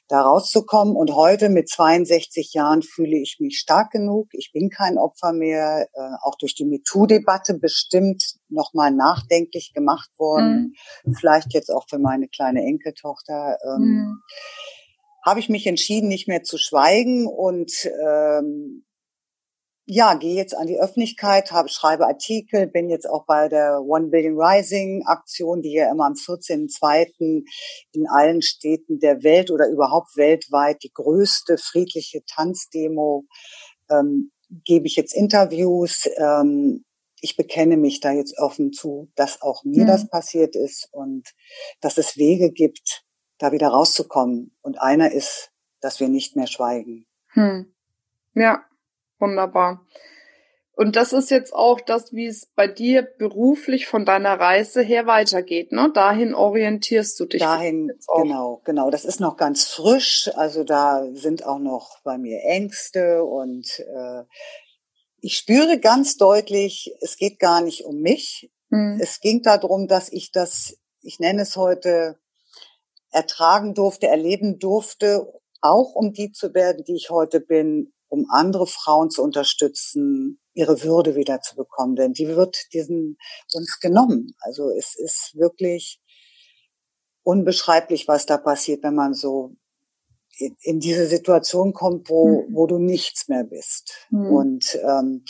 da 0.07 0.21
rauszukommen. 0.21 0.95
Und 0.95 1.15
heute 1.15 1.49
mit 1.49 1.69
62 1.69 2.53
Jahren 2.53 2.81
fühle 2.81 3.17
ich 3.17 3.37
mich 3.39 3.59
stark 3.59 3.91
genug. 3.91 4.27
Ich 4.31 4.51
bin 4.51 4.69
kein 4.69 4.97
Opfer 4.97 5.33
mehr, 5.33 5.87
äh, 5.93 5.99
auch 6.23 6.35
durch 6.39 6.55
die 6.55 6.65
MeToo-Debatte 6.65 7.53
bestimmt 7.59 8.23
nochmal 8.49 8.91
nachdenklich 8.91 9.71
gemacht 9.73 10.09
worden. 10.17 10.73
Mhm. 11.03 11.13
Vielleicht 11.13 11.53
jetzt 11.53 11.69
auch 11.69 11.85
für 11.87 11.99
meine 11.99 12.27
kleine 12.27 12.63
Enkeltochter. 12.63 13.57
Ähm. 13.83 14.21
Habe 15.25 15.39
ich 15.39 15.49
mich 15.49 15.67
entschieden, 15.67 16.07
nicht 16.07 16.27
mehr 16.27 16.43
zu 16.43 16.57
schweigen 16.57 17.27
und 17.27 17.71
ähm, 17.85 18.85
ja, 19.91 20.13
gehe 20.13 20.35
jetzt 20.35 20.55
an 20.55 20.67
die 20.67 20.79
Öffentlichkeit, 20.79 21.51
habe, 21.51 21.67
schreibe 21.67 22.05
Artikel, 22.05 22.67
bin 22.67 22.89
jetzt 22.89 23.09
auch 23.09 23.25
bei 23.25 23.49
der 23.49 23.81
One 23.81 24.09
Billion 24.09 24.39
Rising 24.39 25.03
Aktion, 25.07 25.63
die 25.63 25.73
ja 25.73 25.89
immer 25.91 26.05
am 26.05 26.13
14.02. 26.13 27.43
in 27.93 28.07
allen 28.07 28.43
Städten 28.43 28.99
der 28.99 29.23
Welt 29.23 29.49
oder 29.49 29.67
überhaupt 29.67 30.15
weltweit 30.15 30.83
die 30.83 30.91
größte 30.93 31.57
friedliche 31.57 32.23
Tanzdemo, 32.25 33.25
ähm, 33.89 34.31
gebe 34.63 34.85
ich 34.85 34.95
jetzt 34.95 35.15
Interviews. 35.15 36.07
Ähm, 36.17 36.85
ich 37.19 37.35
bekenne 37.35 37.75
mich 37.75 37.99
da 37.99 38.11
jetzt 38.11 38.37
offen 38.37 38.71
zu, 38.71 39.09
dass 39.15 39.41
auch 39.41 39.63
mir 39.63 39.85
mhm. 39.85 39.87
das 39.87 40.07
passiert 40.07 40.55
ist 40.55 40.87
und 40.91 41.33
dass 41.81 41.97
es 41.97 42.15
Wege 42.15 42.51
gibt, 42.51 43.03
da 43.39 43.51
wieder 43.51 43.69
rauszukommen. 43.69 44.55
Und 44.61 44.79
einer 44.79 45.11
ist, 45.11 45.51
dass 45.81 45.99
wir 45.99 46.07
nicht 46.07 46.35
mehr 46.35 46.47
schweigen. 46.47 47.07
Hm. 47.33 47.73
Ja, 48.35 48.63
Wunderbar. 49.19 49.85
Und 50.73 50.95
das 50.95 51.11
ist 51.11 51.29
jetzt 51.29 51.53
auch 51.53 51.81
das, 51.81 52.13
wie 52.13 52.27
es 52.27 52.45
bei 52.55 52.65
dir 52.65 53.01
beruflich 53.01 53.85
von 53.85 54.05
deiner 54.05 54.39
Reise 54.39 54.81
her 54.81 55.05
weitergeht. 55.07 55.73
Ne? 55.73 55.91
Dahin 55.93 56.33
orientierst 56.33 57.19
du 57.19 57.25
dich. 57.25 57.41
Dahin, 57.41 57.91
genau, 58.15 58.61
genau. 58.63 58.89
Das 58.89 59.03
ist 59.03 59.19
noch 59.19 59.35
ganz 59.35 59.65
frisch. 59.65 60.31
Also 60.35 60.63
da 60.63 61.05
sind 61.11 61.45
auch 61.45 61.59
noch 61.59 61.99
bei 62.05 62.17
mir 62.17 62.41
Ängste 62.43 63.25
und 63.25 63.79
äh, 63.79 64.23
ich 65.19 65.35
spüre 65.35 65.79
ganz 65.81 66.15
deutlich, 66.15 66.95
es 67.01 67.17
geht 67.17 67.39
gar 67.39 67.59
nicht 67.59 67.83
um 67.83 67.99
mich. 67.99 68.49
Hm. 68.69 68.99
Es 69.01 69.19
ging 69.19 69.41
darum, 69.41 69.89
dass 69.89 70.09
ich 70.09 70.31
das, 70.31 70.77
ich 71.01 71.19
nenne 71.19 71.41
es 71.41 71.57
heute, 71.57 72.17
ertragen 73.11 73.73
durfte, 73.73 74.07
erleben 74.07 74.59
durfte, 74.59 75.27
auch 75.61 75.93
um 75.93 76.13
die 76.13 76.31
zu 76.31 76.53
werden, 76.53 76.83
die 76.85 76.95
ich 76.95 77.09
heute 77.09 77.39
bin, 77.39 77.93
um 78.07 78.25
andere 78.31 78.67
Frauen 78.67 79.09
zu 79.09 79.23
unterstützen, 79.23 80.39
ihre 80.53 80.83
Würde 80.83 81.15
wieder 81.15 81.41
zu 81.41 81.55
bekommen. 81.55 81.95
Denn 81.95 82.13
die 82.13 82.27
wird 82.27 82.57
diesen 82.73 83.17
uns 83.53 83.79
genommen. 83.79 84.31
Also 84.39 84.69
es 84.69 84.95
ist 84.97 85.33
wirklich 85.35 86.01
unbeschreiblich, 87.23 88.07
was 88.07 88.25
da 88.25 88.37
passiert, 88.37 88.83
wenn 88.83 88.95
man 88.95 89.13
so 89.13 89.55
in 90.61 90.79
diese 90.79 91.05
Situation 91.07 91.73
kommt, 91.73 92.09
wo, 92.09 92.27
mhm. 92.27 92.55
wo 92.55 92.67
du 92.67 92.77
nichts 92.77 93.27
mehr 93.27 93.43
bist. 93.43 93.93
Mhm. 94.09 94.25
Und, 94.27 94.79
ähm, 94.83 95.23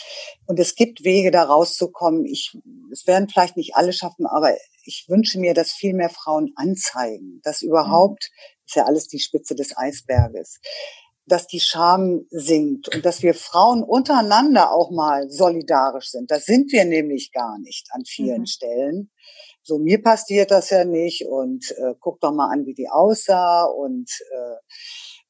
und 0.45 0.59
es 0.59 0.75
gibt 0.75 1.03
Wege, 1.03 1.31
da 1.31 1.43
rauszukommen. 1.43 2.25
Ich, 2.25 2.57
es 2.91 3.07
werden 3.07 3.27
vielleicht 3.29 3.57
nicht 3.57 3.75
alle 3.75 3.93
schaffen, 3.93 4.25
aber 4.25 4.55
ich 4.83 5.05
wünsche 5.07 5.39
mir, 5.39 5.53
dass 5.53 5.71
viel 5.71 5.93
mehr 5.93 6.09
Frauen 6.09 6.51
anzeigen, 6.55 7.41
dass 7.43 7.61
überhaupt, 7.61 8.29
mhm. 8.31 8.65
ist 8.65 8.75
ja 8.75 8.85
alles 8.85 9.07
die 9.07 9.19
Spitze 9.19 9.55
des 9.55 9.75
Eisberges, 9.75 10.59
dass 11.25 11.47
die 11.47 11.59
Scham 11.59 12.25
sinkt 12.29 12.93
und 12.93 13.05
dass 13.05 13.21
wir 13.21 13.33
Frauen 13.33 13.83
untereinander 13.83 14.71
auch 14.71 14.91
mal 14.91 15.29
solidarisch 15.29 16.09
sind. 16.09 16.31
Das 16.31 16.45
sind 16.45 16.71
wir 16.71 16.85
nämlich 16.85 17.31
gar 17.31 17.59
nicht 17.59 17.87
an 17.91 18.03
vielen 18.05 18.41
mhm. 18.41 18.47
Stellen. 18.47 19.11
So, 19.69 19.77
mir 19.77 20.01
passiert 20.01 20.51
das 20.51 20.69
ja 20.71 20.83
nicht 20.83 21.25
und 21.25 21.71
äh, 21.77 21.93
guck 21.99 22.19
doch 22.19 22.33
mal 22.33 22.49
an, 22.51 22.65
wie 22.65 22.73
die 22.73 22.89
aussah 22.89 23.63
und 23.63 24.09
äh, 24.31 24.55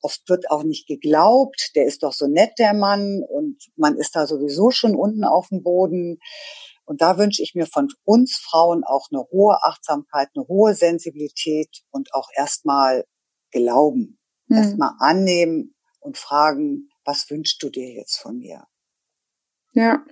oft 0.01 0.27
wird 0.29 0.49
auch 0.49 0.63
nicht 0.63 0.87
geglaubt, 0.87 1.71
der 1.75 1.85
ist 1.85 2.03
doch 2.03 2.13
so 2.13 2.27
nett, 2.27 2.53
der 2.57 2.73
Mann 2.73 3.21
und 3.27 3.57
man 3.75 3.97
ist 3.97 4.15
da 4.15 4.25
sowieso 4.25 4.71
schon 4.71 4.95
unten 4.95 5.25
auf 5.25 5.49
dem 5.49 5.61
Boden. 5.61 6.19
Und 6.85 7.01
da 7.01 7.17
wünsche 7.17 7.43
ich 7.43 7.53
mir 7.53 7.67
von 7.67 7.89
uns 8.03 8.37
Frauen 8.37 8.83
auch 8.83 9.09
eine 9.11 9.23
hohe 9.29 9.61
Achtsamkeit, 9.61 10.29
eine 10.33 10.47
hohe 10.47 10.73
Sensibilität 10.73 11.83
und 11.91 12.13
auch 12.13 12.29
erstmal 12.35 13.05
Glauben. 13.51 14.19
Mhm. 14.47 14.57
Erstmal 14.57 14.93
annehmen, 14.99 15.75
und 15.99 16.17
fragen, 16.17 16.89
was 17.05 17.29
wünschst 17.29 17.61
du 17.61 17.69
dir 17.69 17.91
jetzt 17.91 18.17
von 18.17 18.37
mir? 18.37 18.65
Ja. 19.73 20.05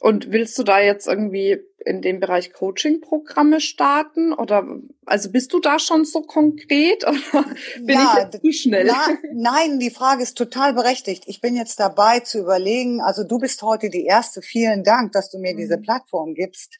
Und 0.00 0.32
willst 0.32 0.58
du 0.58 0.64
da 0.64 0.80
jetzt 0.80 1.06
irgendwie 1.06 1.60
in 1.86 2.02
dem 2.02 2.20
Bereich 2.20 2.52
Coaching-Programme 2.52 3.60
starten? 3.60 4.32
Oder 4.32 4.66
also 5.04 5.30
bist 5.30 5.52
du 5.52 5.60
da 5.60 5.78
schon 5.78 6.04
so 6.04 6.22
konkret 6.22 7.04
oder 7.06 7.44
bin 7.80 7.96
ja, 7.96 8.14
ich 8.16 8.24
jetzt 8.24 8.42
zu 8.42 8.52
schnell? 8.52 8.86
Na, 8.86 9.18
nein, 9.32 9.78
die 9.78 9.90
Frage 9.90 10.22
ist 10.22 10.36
total 10.36 10.74
berechtigt. 10.74 11.24
Ich 11.26 11.40
bin 11.40 11.56
jetzt 11.56 11.80
dabei 11.80 12.20
zu 12.20 12.38
überlegen, 12.40 13.00
also 13.00 13.24
du 13.24 13.38
bist 13.38 13.62
heute 13.62 13.88
die 13.88 14.04
erste. 14.04 14.42
Vielen 14.42 14.84
Dank, 14.84 15.12
dass 15.12 15.30
du 15.30 15.38
mir 15.38 15.54
mhm. 15.54 15.58
diese 15.58 15.78
Plattform 15.78 16.34
gibst. 16.34 16.76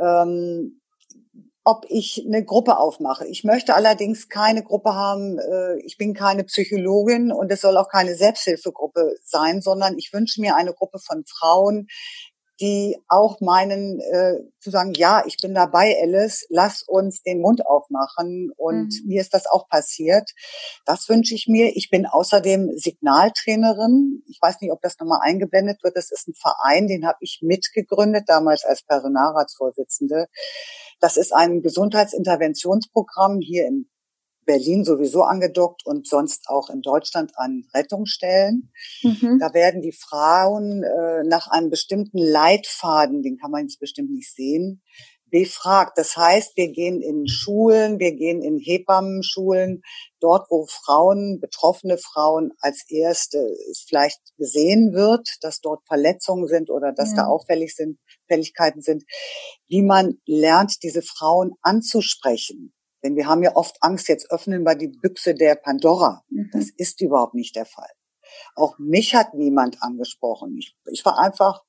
Ähm, 0.00 0.80
ob 1.64 1.86
ich 1.88 2.24
eine 2.26 2.44
Gruppe 2.44 2.78
aufmache. 2.78 3.26
Ich 3.28 3.44
möchte 3.44 3.74
allerdings 3.74 4.28
keine 4.28 4.64
Gruppe 4.64 4.94
haben, 4.94 5.38
äh, 5.38 5.78
ich 5.84 5.96
bin 5.96 6.12
keine 6.12 6.44
Psychologin 6.44 7.30
und 7.30 7.52
es 7.52 7.60
soll 7.60 7.76
auch 7.76 7.88
keine 7.88 8.16
Selbsthilfegruppe 8.16 9.14
sein, 9.22 9.60
sondern 9.60 9.96
ich 9.96 10.12
wünsche 10.12 10.40
mir 10.40 10.56
eine 10.56 10.72
Gruppe 10.72 10.98
von 10.98 11.24
Frauen, 11.24 11.86
die 12.62 12.96
auch 13.08 13.40
meinen, 13.40 13.98
äh, 14.00 14.36
zu 14.60 14.70
sagen, 14.70 14.94
ja, 14.94 15.24
ich 15.26 15.36
bin 15.42 15.52
dabei, 15.52 15.96
Alice, 16.00 16.46
lass 16.48 16.84
uns 16.86 17.22
den 17.22 17.40
Mund 17.40 17.66
aufmachen. 17.66 18.52
Und 18.56 18.94
mhm. 19.02 19.08
mir 19.08 19.20
ist 19.20 19.34
das 19.34 19.46
auch 19.46 19.68
passiert. 19.68 20.30
Das 20.86 21.08
wünsche 21.08 21.34
ich 21.34 21.48
mir. 21.48 21.76
Ich 21.76 21.90
bin 21.90 22.06
außerdem 22.06 22.70
Signaltrainerin. 22.76 24.22
Ich 24.28 24.38
weiß 24.40 24.60
nicht, 24.60 24.70
ob 24.70 24.80
das 24.80 24.96
nochmal 25.00 25.20
eingeblendet 25.22 25.82
wird. 25.82 25.96
Das 25.96 26.12
ist 26.12 26.28
ein 26.28 26.34
Verein, 26.34 26.86
den 26.86 27.04
habe 27.04 27.18
ich 27.20 27.40
mitgegründet, 27.42 28.28
damals 28.28 28.64
als 28.64 28.82
Personalratsvorsitzende. 28.84 30.28
Das 31.00 31.16
ist 31.16 31.34
ein 31.34 31.62
Gesundheitsinterventionsprogramm 31.62 33.40
hier 33.40 33.66
in 33.66 33.88
Berlin 34.44 34.84
sowieso 34.84 35.22
angedockt 35.22 35.84
und 35.84 36.06
sonst 36.06 36.48
auch 36.48 36.68
in 36.70 36.82
Deutschland 36.82 37.32
an 37.36 37.64
Rettungsstellen. 37.74 38.72
Mhm. 39.02 39.38
Da 39.40 39.54
werden 39.54 39.82
die 39.82 39.92
Frauen 39.92 40.82
äh, 40.82 41.22
nach 41.24 41.48
einem 41.48 41.70
bestimmten 41.70 42.18
Leitfaden, 42.18 43.22
den 43.22 43.38
kann 43.38 43.50
man 43.50 43.62
jetzt 43.62 43.80
bestimmt 43.80 44.10
nicht 44.10 44.34
sehen, 44.34 44.82
befragt. 45.32 45.96
Das 45.96 46.16
heißt, 46.16 46.56
wir 46.56 46.70
gehen 46.70 47.00
in 47.00 47.26
Schulen, 47.26 47.98
wir 47.98 48.12
gehen 48.12 48.42
in 48.42 48.58
Hebammenschulen, 48.58 49.82
dort, 50.20 50.48
wo 50.50 50.66
Frauen, 50.66 51.40
betroffene 51.40 51.96
Frauen 51.98 52.52
als 52.60 52.84
erste 52.88 53.56
vielleicht 53.88 54.20
gesehen 54.36 54.92
wird, 54.92 55.26
dass 55.40 55.60
dort 55.60 55.80
Verletzungen 55.86 56.46
sind 56.46 56.70
oder 56.70 56.92
dass 56.92 57.10
ja. 57.10 57.16
da 57.16 57.26
auffällig 57.26 57.74
sind, 57.74 57.98
Fälligkeiten 58.28 58.82
sind, 58.82 59.04
wie 59.68 59.82
man 59.82 60.18
lernt, 60.26 60.82
diese 60.82 61.02
Frauen 61.02 61.52
anzusprechen 61.62 62.74
denn 63.02 63.16
wir 63.16 63.26
haben 63.26 63.42
ja 63.42 63.56
oft 63.56 63.76
Angst, 63.80 64.08
jetzt 64.08 64.30
öffnen 64.30 64.62
wir 64.64 64.74
die 64.74 64.88
Büchse 64.88 65.34
der 65.34 65.56
Pandora. 65.56 66.24
Mhm. 66.30 66.50
Das 66.52 66.70
ist 66.76 67.00
überhaupt 67.00 67.34
nicht 67.34 67.56
der 67.56 67.66
Fall. 67.66 67.90
Auch 68.54 68.78
mich 68.78 69.14
hat 69.14 69.34
niemand 69.34 69.82
angesprochen. 69.82 70.56
Ich, 70.58 70.76
ich 70.90 71.04
war 71.04 71.18
einfach 71.18 71.62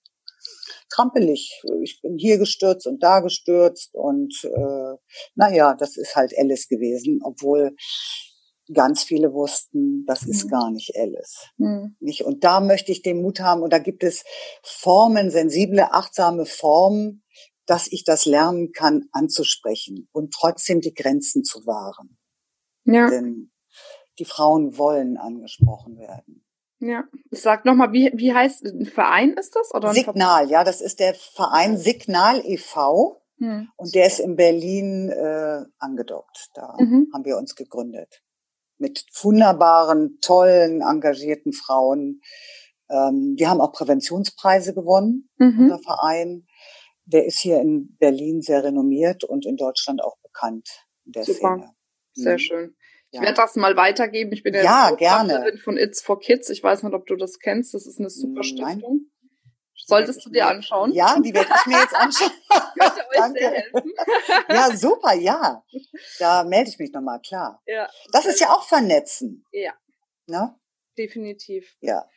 krampelig. 0.90 1.62
Ich 1.82 2.02
bin 2.02 2.18
hier 2.18 2.38
gestürzt 2.38 2.88
und 2.88 3.02
da 3.02 3.20
gestürzt 3.20 3.96
und 3.96 4.34
äh, 4.44 4.98
naja, 5.36 5.76
das 5.76 5.98
ist 5.98 6.16
halt 6.16 6.34
Alice 6.38 6.68
gewesen, 6.68 7.20
obwohl 7.24 7.76
ganz 8.72 9.04
viele 9.04 9.34
wussten, 9.34 10.06
das 10.06 10.24
ist 10.24 10.46
mhm. 10.46 10.50
gar 10.50 10.72
nicht 10.72 10.96
Alice. 10.96 11.50
Mhm. 11.58 11.96
Nicht? 12.00 12.24
Und 12.24 12.44
da 12.44 12.60
möchte 12.62 12.92
ich 12.92 13.02
den 13.02 13.22
Mut 13.22 13.40
haben 13.40 13.62
und 13.62 13.74
da 13.74 13.80
gibt 13.80 14.04
es 14.04 14.24
Formen, 14.62 15.32
sensible, 15.32 15.92
achtsame 15.92 16.46
Formen, 16.46 17.23
dass 17.66 17.92
ich 17.92 18.04
das 18.04 18.26
lernen 18.26 18.72
kann, 18.72 19.08
anzusprechen 19.12 20.10
und 20.12 20.34
trotzdem 20.34 20.82
die 20.82 20.94
Grenzen 20.94 21.44
zu 21.44 21.66
wahren. 21.66 22.18
Ja. 22.86 23.10
Denn 23.10 23.52
die 24.20 24.26
Frauen 24.26 24.78
wollen 24.78 25.18
angesprochen 25.18 25.98
werden. 25.98 26.46
Ja, 26.80 27.06
sag 27.32 27.64
nochmal, 27.64 27.94
wie, 27.94 28.12
wie 28.14 28.34
heißt, 28.34 28.66
ein 28.66 28.86
Verein 28.86 29.34
ist 29.34 29.56
das? 29.56 29.74
Oder 29.74 29.94
Signal, 29.94 30.50
ja, 30.50 30.66
das 30.66 30.82
ist 30.82 31.00
der 31.00 31.14
Verein 31.14 31.78
Signal 31.78 32.42
e.V. 32.46 33.22
Hm. 33.40 33.70
Und 33.78 33.96
der 33.96 34.08
ist 34.08 34.20
in 34.20 34.36
Berlin 34.36 35.10
äh, 35.10 35.64
angedockt. 35.80 36.50
Da 36.54 36.76
mhm. 36.78 37.08
haben 37.14 37.26
wir 37.26 37.38
uns 37.38 37.56
gegründet. 37.56 38.22
Mit 38.78 39.06
wunderbaren, 39.22 40.20
tollen, 40.22 40.82
engagierten 40.82 41.54
Frauen. 41.54 42.22
Ähm, 42.90 43.36
wir 43.38 43.50
haben 43.50 43.62
auch 43.62 43.72
Präventionspreise 43.72 44.74
gewonnen, 44.74 45.30
mhm. 45.38 45.60
unser 45.62 45.80
Verein 45.80 46.46
der 47.06 47.26
ist 47.26 47.40
hier 47.40 47.60
in 47.60 47.96
Berlin 47.98 48.42
sehr 48.42 48.64
renommiert 48.64 49.24
und 49.24 49.46
in 49.46 49.58
Deutschland 49.58 50.04
auch 50.04 50.18
bekannt. 50.24 50.68
Der 51.06 51.24
Super, 51.24 51.58
Szene. 51.58 51.76
sehr 52.14 52.34
mhm. 52.34 52.40
schön. 52.40 52.76
Ich 53.12 53.18
ja. 53.18 53.22
werde 53.22 53.36
das 53.36 53.56
mal 53.56 53.76
weitergeben. 53.76 54.32
Ich 54.32 54.42
bin 54.42 54.54
ja, 54.54 54.64
ja 54.64 54.96
gerne. 54.96 55.58
von 55.64 55.78
It's 55.78 56.02
for 56.02 56.20
Kids. 56.20 56.50
Ich 56.50 56.64
weiß 56.64 56.84
nicht, 56.84 56.94
ob 56.94 57.06
du 57.06 57.16
das 57.16 57.40
kennst. 57.40 57.74
Das 57.74 57.86
ist 57.86 58.00
eine 58.00 58.10
super 58.10 58.42
Nein. 58.42 58.80
Stiftung. 58.80 59.12
Solltest 59.86 60.26
du 60.26 60.30
dir 60.30 60.48
anschauen? 60.48 60.94
Ja, 60.94 61.20
die 61.20 61.34
werde 61.34 61.50
ich 61.54 61.66
mir 61.66 61.78
jetzt 61.78 61.94
anschauen. 61.94 62.32
Könnte 62.80 63.00
euch 63.10 63.18
Danke. 63.18 63.40
sehr 63.40 63.52
helfen. 63.52 63.94
ja, 64.50 64.78
super, 64.78 65.14
ja. 65.14 65.64
Da 66.20 66.44
melde 66.46 66.70
ich 66.70 66.80
mich 66.80 66.92
nochmal, 66.94 67.20
klar. 67.22 67.62
Ja. 67.66 67.90
Das 68.12 68.26
ist 68.26 68.40
ja 68.40 68.50
auch 68.52 68.64
vernetzen. 68.64 69.46
Ja. 69.52 69.74
Ne? 70.26 70.56
Definitiv. 70.98 71.76
Ja. 71.82 72.08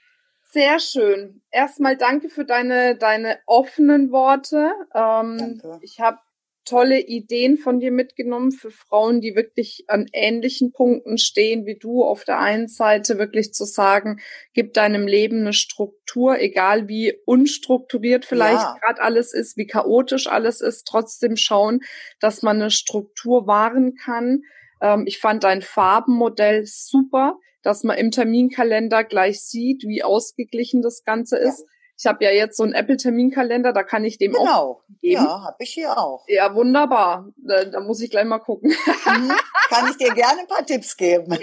Sehr 0.48 0.78
schön. 0.78 1.42
Erstmal 1.50 1.96
danke 1.96 2.28
für 2.28 2.44
deine, 2.44 2.96
deine 2.96 3.38
offenen 3.46 4.12
Worte. 4.12 4.72
Ähm, 4.94 5.36
danke. 5.38 5.78
Ich 5.82 6.00
habe 6.00 6.18
tolle 6.66 7.00
Ideen 7.00 7.56
von 7.56 7.80
dir 7.80 7.92
mitgenommen 7.92 8.52
für 8.52 8.70
Frauen, 8.70 9.20
die 9.20 9.34
wirklich 9.34 9.84
an 9.86 10.06
ähnlichen 10.12 10.72
Punkten 10.72 11.16
stehen 11.16 11.64
wie 11.64 11.78
du. 11.78 12.04
Auf 12.04 12.24
der 12.24 12.38
einen 12.38 12.68
Seite 12.68 13.18
wirklich 13.18 13.54
zu 13.54 13.64
sagen, 13.64 14.20
gib 14.52 14.74
deinem 14.74 15.06
Leben 15.06 15.40
eine 15.40 15.52
Struktur, 15.52 16.38
egal 16.38 16.88
wie 16.88 17.14
unstrukturiert 17.24 18.24
vielleicht 18.24 18.62
ja. 18.62 18.76
gerade 18.82 19.00
alles 19.00 19.32
ist, 19.32 19.56
wie 19.56 19.66
chaotisch 19.66 20.26
alles 20.26 20.60
ist, 20.60 20.86
trotzdem 20.86 21.36
schauen, 21.36 21.80
dass 22.20 22.42
man 22.42 22.60
eine 22.60 22.70
Struktur 22.70 23.46
wahren 23.46 23.94
kann. 23.94 24.42
Ähm, 24.82 25.04
ich 25.06 25.18
fand 25.18 25.44
dein 25.44 25.62
Farbenmodell 25.62 26.66
super 26.66 27.38
dass 27.66 27.82
man 27.82 27.98
im 27.98 28.12
Terminkalender 28.12 29.02
gleich 29.02 29.40
sieht, 29.40 29.82
wie 29.82 30.04
ausgeglichen 30.04 30.82
das 30.82 31.02
Ganze 31.02 31.36
ist. 31.36 31.60
Ja. 31.60 31.66
Ich 31.98 32.06
habe 32.06 32.24
ja 32.24 32.30
jetzt 32.30 32.56
so 32.56 32.62
einen 32.62 32.74
Apple-Terminkalender, 32.74 33.72
da 33.72 33.82
kann 33.82 34.04
ich 34.04 34.18
dem 34.18 34.34
genau. 34.34 34.52
auch 34.52 34.82
geben. 35.00 35.24
Ja, 35.24 35.42
habe 35.42 35.56
ich 35.58 35.70
hier 35.70 35.98
auch. 35.98 36.24
Ja, 36.28 36.54
wunderbar. 36.54 37.32
Da, 37.38 37.64
da 37.64 37.80
muss 37.80 38.00
ich 38.00 38.10
gleich 38.10 38.24
mal 38.24 38.38
gucken. 38.38 38.72
Mhm. 39.06 39.32
Kann 39.68 39.88
ich 39.88 39.96
dir 39.96 40.12
gerne 40.14 40.40
ein 40.40 40.46
paar 40.46 40.66
Tipps 40.66 40.96
geben. 40.96 41.30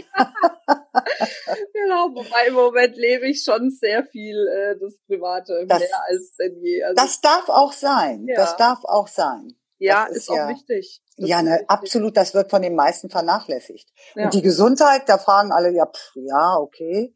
genau, 1.74 2.10
wobei 2.14 2.48
im 2.48 2.54
Moment 2.54 2.96
lebe 2.96 3.28
ich 3.28 3.44
schon 3.44 3.70
sehr 3.70 4.06
viel 4.06 4.48
äh, 4.48 4.80
das 4.80 5.00
Private, 5.08 5.66
das, 5.68 5.80
mehr 5.80 6.04
als 6.08 6.36
denn 6.36 6.62
je. 6.62 6.84
Also, 6.84 6.96
das 6.96 7.20
darf 7.22 7.50
auch 7.50 7.72
sein. 7.72 8.26
Ja. 8.28 8.36
Das 8.36 8.56
darf 8.58 8.80
auch 8.84 9.08
sein. 9.08 9.56
Ja, 9.78 10.06
ist, 10.06 10.18
ist, 10.18 10.30
auch 10.30 10.36
ja, 10.36 10.50
wichtig. 10.50 11.02
Das 11.18 11.30
ja, 11.30 11.42
ne, 11.42 11.64
absolut. 11.68 12.16
Das 12.16 12.34
wird 12.34 12.50
von 12.50 12.62
den 12.62 12.76
meisten 12.76 13.10
vernachlässigt. 13.10 13.90
Ja. 14.16 14.26
Und 14.26 14.34
die 14.34 14.42
Gesundheit, 14.42 15.08
da 15.08 15.18
fragen 15.18 15.52
alle, 15.52 15.72
ja, 15.72 15.86
pff, 15.86 16.12
ja, 16.16 16.58
okay. 16.58 17.14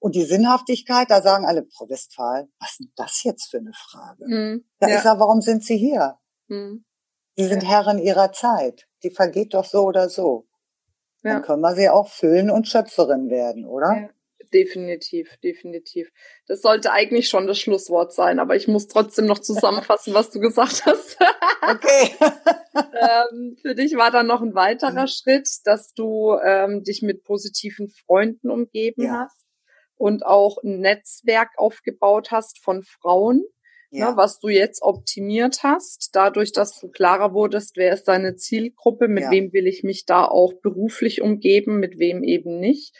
Und 0.00 0.14
die 0.14 0.24
Sinnhaftigkeit, 0.24 1.10
da 1.10 1.22
sagen 1.22 1.46
alle, 1.46 1.66
Frau 1.76 1.88
Westphal, 1.88 2.48
was 2.60 2.70
ist 2.70 2.80
denn 2.80 2.92
das 2.96 3.22
jetzt 3.24 3.50
für 3.50 3.58
eine 3.58 3.72
Frage? 3.72 4.24
Mhm. 4.26 4.64
Da 4.78 4.88
ja. 4.88 4.96
ist 4.96 5.04
ja, 5.04 5.18
warum 5.18 5.40
sind 5.40 5.64
Sie 5.64 5.76
hier? 5.76 6.18
Mhm. 6.48 6.84
Sie 7.36 7.46
sind 7.46 7.62
ja. 7.62 7.68
Herren 7.68 7.98
ihrer 7.98 8.32
Zeit. 8.32 8.88
Die 9.02 9.10
vergeht 9.10 9.54
doch 9.54 9.64
so 9.64 9.84
oder 9.84 10.08
so. 10.08 10.48
Ja. 11.22 11.34
Dann 11.34 11.42
können 11.42 11.62
wir 11.62 11.74
sie 11.74 11.88
auch 11.88 12.08
füllen 12.08 12.50
und 12.50 12.68
Schöpferin 12.68 13.28
werden, 13.28 13.64
oder? 13.64 14.10
Definitiv, 14.52 15.36
definitiv. 15.42 16.10
Das 16.46 16.62
sollte 16.62 16.92
eigentlich 16.92 17.28
schon 17.28 17.46
das 17.46 17.58
Schlusswort 17.58 18.14
sein, 18.14 18.38
aber 18.38 18.56
ich 18.56 18.66
muss 18.66 18.88
trotzdem 18.88 19.26
noch 19.26 19.40
zusammenfassen, 19.40 20.14
was 20.14 20.30
du 20.30 20.40
gesagt 20.40 20.86
hast. 20.86 21.18
okay. 21.62 22.14
ähm, 22.74 23.56
für 23.60 23.74
dich 23.74 23.96
war 23.96 24.10
dann 24.10 24.26
noch 24.26 24.40
ein 24.40 24.54
weiterer 24.54 25.02
mhm. 25.02 25.08
Schritt, 25.08 25.48
dass 25.64 25.92
du 25.92 26.36
ähm, 26.42 26.82
dich 26.82 27.02
mit 27.02 27.24
positiven 27.24 27.88
Freunden 27.88 28.50
umgeben 28.50 29.04
ja. 29.04 29.24
hast 29.24 29.46
und 29.96 30.24
auch 30.24 30.62
ein 30.62 30.80
Netzwerk 30.80 31.50
aufgebaut 31.58 32.30
hast 32.30 32.58
von 32.62 32.82
Frauen. 32.82 33.44
Ne, 33.90 34.00
ja. 34.00 34.10
Ne, 34.10 34.16
was 34.16 34.38
du 34.38 34.48
jetzt 34.48 34.82
optimiert 34.82 35.62
hast, 35.62 36.10
dadurch, 36.12 36.52
dass 36.52 36.78
du 36.78 36.88
klarer 36.88 37.32
wurdest, 37.32 37.76
wer 37.76 37.92
ist 37.92 38.04
deine 38.04 38.36
Zielgruppe, 38.36 39.08
mit 39.08 39.24
ja. 39.24 39.30
wem 39.30 39.52
will 39.52 39.66
ich 39.66 39.82
mich 39.82 40.04
da 40.04 40.24
auch 40.24 40.54
beruflich 40.62 41.22
umgeben, 41.22 41.80
mit 41.80 41.98
wem 41.98 42.22
eben 42.22 42.60
nicht 42.60 42.94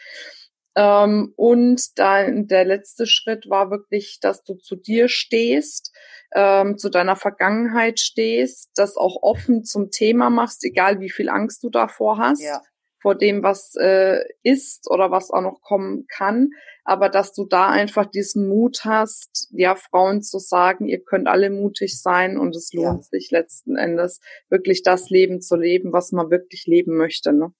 Ähm, 0.79 1.33
und 1.35 1.99
dann 1.99 2.47
der 2.47 2.63
letzte 2.63 3.05
Schritt 3.05 3.49
war 3.49 3.69
wirklich, 3.69 4.19
dass 4.21 4.43
du 4.43 4.55
zu 4.55 4.77
dir 4.77 5.09
stehst, 5.09 5.93
ähm, 6.33 6.77
zu 6.77 6.89
deiner 6.89 7.17
Vergangenheit 7.17 7.99
stehst, 7.99 8.71
das 8.75 8.95
auch 8.95 9.17
offen 9.21 9.65
zum 9.65 9.91
Thema 9.91 10.29
machst, 10.29 10.63
egal 10.63 11.01
wie 11.01 11.09
viel 11.09 11.27
Angst 11.27 11.63
du 11.63 11.69
davor 11.69 12.17
hast. 12.17 12.43
Ja 12.43 12.61
vor 13.01 13.15
dem, 13.15 13.43
was 13.43 13.75
äh, 13.79 14.25
ist 14.43 14.89
oder 14.91 15.09
was 15.09 15.31
auch 15.31 15.41
noch 15.41 15.61
kommen 15.61 16.05
kann, 16.07 16.49
aber 16.83 17.09
dass 17.09 17.31
du 17.31 17.45
da 17.45 17.69
einfach 17.69 18.05
diesen 18.05 18.47
Mut 18.49 18.81
hast, 18.83 19.47
ja, 19.51 19.75
Frauen 19.75 20.21
zu 20.21 20.39
sagen, 20.39 20.87
ihr 20.87 21.01
könnt 21.01 21.27
alle 21.27 21.49
mutig 21.49 22.01
sein 22.01 22.37
und 22.37 22.55
es 22.55 22.73
lohnt 22.73 23.03
ja. 23.03 23.09
sich 23.09 23.31
letzten 23.31 23.77
Endes, 23.77 24.19
wirklich 24.49 24.83
das 24.83 25.09
Leben 25.09 25.39
zu 25.39 25.55
leben, 25.55 25.93
was 25.93 26.11
man 26.11 26.29
wirklich 26.29 26.65
leben 26.65 26.97
möchte. 26.97 27.31
Ne? 27.31 27.53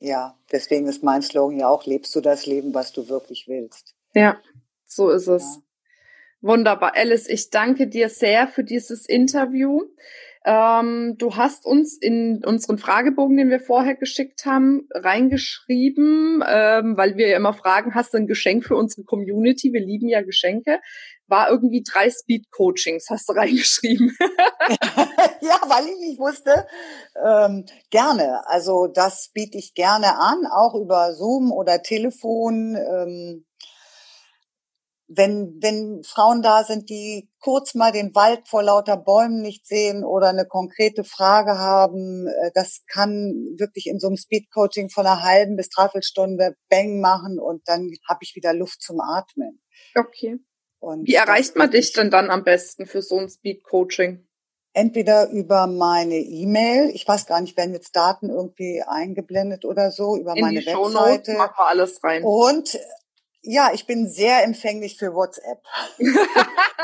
Ja, 0.00 0.36
deswegen 0.50 0.88
ist 0.88 1.02
mein 1.02 1.22
Slogan 1.22 1.58
ja 1.58 1.68
auch, 1.68 1.84
lebst 1.84 2.14
du 2.16 2.20
das 2.20 2.46
Leben, 2.46 2.74
was 2.74 2.92
du 2.92 3.08
wirklich 3.08 3.46
willst. 3.46 3.94
Ja, 4.14 4.40
so 4.86 5.10
ist 5.10 5.28
es. 5.28 5.42
Ja. 5.42 5.62
Wunderbar. 6.40 6.96
Alice, 6.96 7.28
ich 7.28 7.50
danke 7.50 7.86
dir 7.86 8.08
sehr 8.08 8.48
für 8.48 8.64
dieses 8.64 9.06
Interview. 9.06 9.82
Ähm, 10.44 11.16
du 11.18 11.36
hast 11.36 11.66
uns 11.66 11.98
in 11.98 12.42
unseren 12.44 12.78
Fragebogen, 12.78 13.36
den 13.36 13.50
wir 13.50 13.60
vorher 13.60 13.94
geschickt 13.94 14.46
haben, 14.46 14.88
reingeschrieben, 14.90 16.42
ähm, 16.48 16.96
weil 16.96 17.16
wir 17.16 17.28
ja 17.28 17.36
immer 17.36 17.52
fragen, 17.52 17.94
hast 17.94 18.14
du 18.14 18.18
ein 18.18 18.26
Geschenk 18.26 18.64
für 18.64 18.76
unsere 18.76 19.04
Community? 19.04 19.72
Wir 19.72 19.80
lieben 19.80 20.08
ja 20.08 20.22
Geschenke. 20.22 20.80
War 21.26 21.50
irgendwie 21.50 21.82
drei 21.82 22.10
Speed-Coachings, 22.10 23.08
hast 23.10 23.28
du 23.28 23.32
reingeschrieben. 23.36 24.16
ja, 25.42 25.60
weil 25.68 25.88
ich 25.88 26.00
nicht 26.00 26.18
wusste. 26.18 26.66
Ähm, 27.22 27.66
gerne. 27.90 28.40
Also 28.46 28.86
das 28.86 29.30
biete 29.34 29.58
ich 29.58 29.74
gerne 29.74 30.16
an, 30.18 30.46
auch 30.46 30.74
über 30.74 31.12
Zoom 31.12 31.52
oder 31.52 31.82
Telefon. 31.82 33.44
Wenn, 35.12 35.58
wenn 35.60 36.04
Frauen 36.04 36.40
da 36.40 36.62
sind, 36.62 36.88
die 36.88 37.28
kurz 37.40 37.74
mal 37.74 37.90
den 37.90 38.14
Wald 38.14 38.46
vor 38.46 38.62
lauter 38.62 38.96
Bäumen 38.96 39.42
nicht 39.42 39.66
sehen 39.66 40.04
oder 40.04 40.28
eine 40.28 40.46
konkrete 40.46 41.02
Frage 41.02 41.58
haben, 41.58 42.28
äh, 42.28 42.52
das 42.54 42.84
kann 42.86 43.34
wirklich 43.58 43.88
in 43.88 43.98
so 43.98 44.06
einem 44.06 44.16
Speed-Coaching 44.16 44.88
von 44.88 45.06
einer 45.06 45.22
halben 45.22 45.56
bis 45.56 45.68
dreiviertel 45.68 46.04
Stunde 46.04 46.54
Bang 46.68 47.00
machen 47.00 47.40
und 47.40 47.62
dann 47.66 47.90
habe 48.08 48.20
ich 48.22 48.36
wieder 48.36 48.54
Luft 48.54 48.82
zum 48.82 49.00
Atmen. 49.00 49.60
Okay. 49.96 50.38
Und 50.78 51.06
Wie 51.06 51.14
erreicht 51.14 51.56
man 51.56 51.70
dich 51.70 51.92
denn 51.92 52.10
dann 52.10 52.30
am 52.30 52.44
besten 52.44 52.86
für 52.86 53.02
so 53.02 53.18
ein 53.18 53.28
Speed-Coaching? 53.28 54.26
Entweder 54.72 55.28
über 55.30 55.66
meine 55.66 56.16
E-Mail, 56.16 56.90
ich 56.94 57.06
weiß 57.06 57.26
gar 57.26 57.40
nicht, 57.40 57.56
werden 57.56 57.74
jetzt 57.74 57.96
Daten 57.96 58.30
irgendwie 58.30 58.82
eingeblendet 58.86 59.64
oder 59.64 59.90
so, 59.90 60.16
über 60.16 60.36
In 60.36 60.42
meine 60.42 60.60
die 60.60 60.66
Webseite. 60.66 61.32
Machen 61.32 61.54
wir 61.56 61.66
alles 61.66 62.02
rein. 62.04 62.22
Und 62.22 62.78
ja, 63.42 63.70
ich 63.72 63.86
bin 63.86 64.08
sehr 64.08 64.44
empfänglich 64.44 64.96
für 64.98 65.14
WhatsApp. 65.14 65.62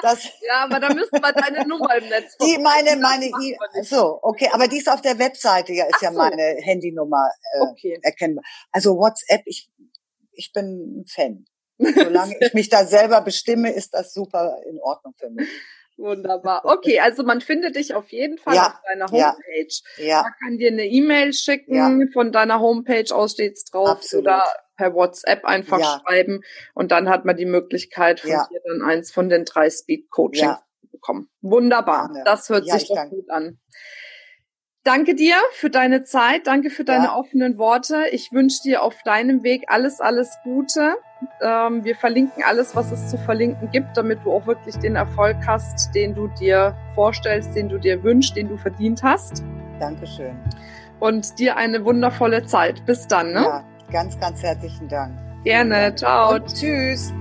Das 0.03 0.25
ja, 0.47 0.65
aber 0.65 0.79
da 0.79 0.93
müssen 0.93 1.23
wir 1.23 1.33
deine 1.33 1.67
Nummer 1.67 1.97
im 1.97 2.07
Netz 2.11 2.37
Die 2.37 2.59
meine, 2.59 2.97
meine, 2.97 3.27
I 3.27 3.57
so, 3.83 4.19
okay, 4.21 4.51
aber 4.53 4.69
die 4.69 4.77
ist 4.77 4.91
auf 4.91 5.01
der 5.01 5.19
Webseite, 5.19 5.73
ja, 5.73 5.87
ist 5.87 5.95
Ach 5.97 6.03
ja 6.03 6.13
so. 6.13 6.19
meine 6.19 6.59
Handynummer 6.61 7.31
äh, 7.55 7.61
okay. 7.63 7.99
erkennbar. 8.03 8.45
Also 8.73 8.99
WhatsApp, 8.99 9.41
ich, 9.47 9.71
ich 10.33 10.53
bin 10.53 11.01
ein 11.01 11.07
Fan. 11.07 11.47
Solange 11.79 12.37
ich 12.41 12.53
mich 12.53 12.69
da 12.69 12.85
selber 12.85 13.23
bestimme, 13.23 13.73
ist 13.73 13.95
das 13.95 14.13
super 14.13 14.59
in 14.69 14.79
Ordnung 14.81 15.15
für 15.19 15.31
mich. 15.31 15.49
Wunderbar. 15.97 16.63
Okay, 16.65 17.01
also 17.01 17.23
man 17.23 17.41
findet 17.41 17.77
dich 17.77 17.95
auf 17.95 18.09
jeden 18.11 18.37
Fall 18.37 18.55
ja, 18.55 18.67
auf 18.67 18.83
deiner 18.87 19.07
Homepage. 19.07 19.69
Ja. 19.97 20.23
Man 20.23 20.33
kann 20.43 20.59
dir 20.59 20.71
eine 20.71 20.85
E-Mail 20.85 21.33
schicken, 21.33 21.75
ja. 21.75 22.07
von 22.13 22.33
deiner 22.33 22.61
Homepage 22.61 23.15
aus 23.15 23.33
steht's 23.33 23.65
drauf 23.65 23.89
Absolut. 23.89 24.27
oder 24.27 24.45
per 24.77 24.95
WhatsApp 24.95 25.45
einfach 25.45 25.81
ja. 25.81 26.01
schreiben 26.01 26.43
und 26.75 26.93
dann 26.93 27.09
hat 27.09 27.25
man 27.25 27.37
die 27.37 27.47
Möglichkeit 27.47 28.21
von 28.21 28.31
dir 28.31 28.61
dann 28.67 28.83
eins 28.83 29.11
von 29.11 29.31
den 29.31 29.47
drei 29.47 29.71
Speed 29.71 30.11
Coachings 30.11 30.59
zu 30.81 30.89
bekommen. 30.89 31.31
Wunderbar. 31.41 32.11
Das 32.25 32.49
hört 32.51 32.69
sich 32.69 32.89
doch 32.89 32.97
danke. 32.97 33.17
gut 33.17 33.31
an. 33.31 33.59
Danke 34.85 35.15
dir 35.17 35.35
für 35.53 35.71
deine 35.71 36.05
Zeit, 36.05 36.47
danke 36.47 36.71
für 36.71 36.85
deine 36.85 37.15
offenen 37.15 37.59
Worte. 37.59 38.05
Ich 38.13 38.31
wünsche 38.33 38.63
dir 38.63 38.83
auf 38.83 39.03
deinem 39.05 39.43
Weg 39.43 39.65
alles, 39.67 40.01
alles 40.01 40.37
Gute. 40.45 40.95
Ähm, 41.41 41.85
wir 41.85 41.97
verlinken 41.97 42.43
alles, 42.47 42.75
was 42.77 42.93
es 42.93 43.09
zu 43.09 43.19
verlinken 43.19 43.71
gibt, 43.71 43.97
damit 43.97 44.19
du 44.25 44.33
auch 44.33 44.47
wirklich 44.47 44.77
den 44.77 44.97
Erfolg 44.97 45.37
hast, 45.47 45.95
den 45.95 46.15
du 46.15 46.29
dir 46.29 46.77
vorstellst, 46.95 47.55
den 47.57 47.69
du 47.69 47.79
dir 47.79 48.03
wünschst, 48.03 48.37
den 48.37 48.49
du 48.49 48.57
verdient 48.57 49.03
hast. 49.03 49.43
Dankeschön. 49.79 50.37
Und 51.01 51.39
dir 51.39 51.57
eine 51.57 51.85
wundervolle 51.85 52.45
Zeit. 52.45 52.85
Bis 52.87 53.07
dann. 53.07 53.33
Ne? 53.33 53.43
Ja, 53.43 53.65
ganz, 53.93 54.19
ganz 54.19 54.43
herzlichen 54.43 54.89
Dank. 54.89 55.13
Gerne. 55.45 55.95
Ciao. 55.95 56.35
Und 56.35 56.55
tschüss. 56.55 57.13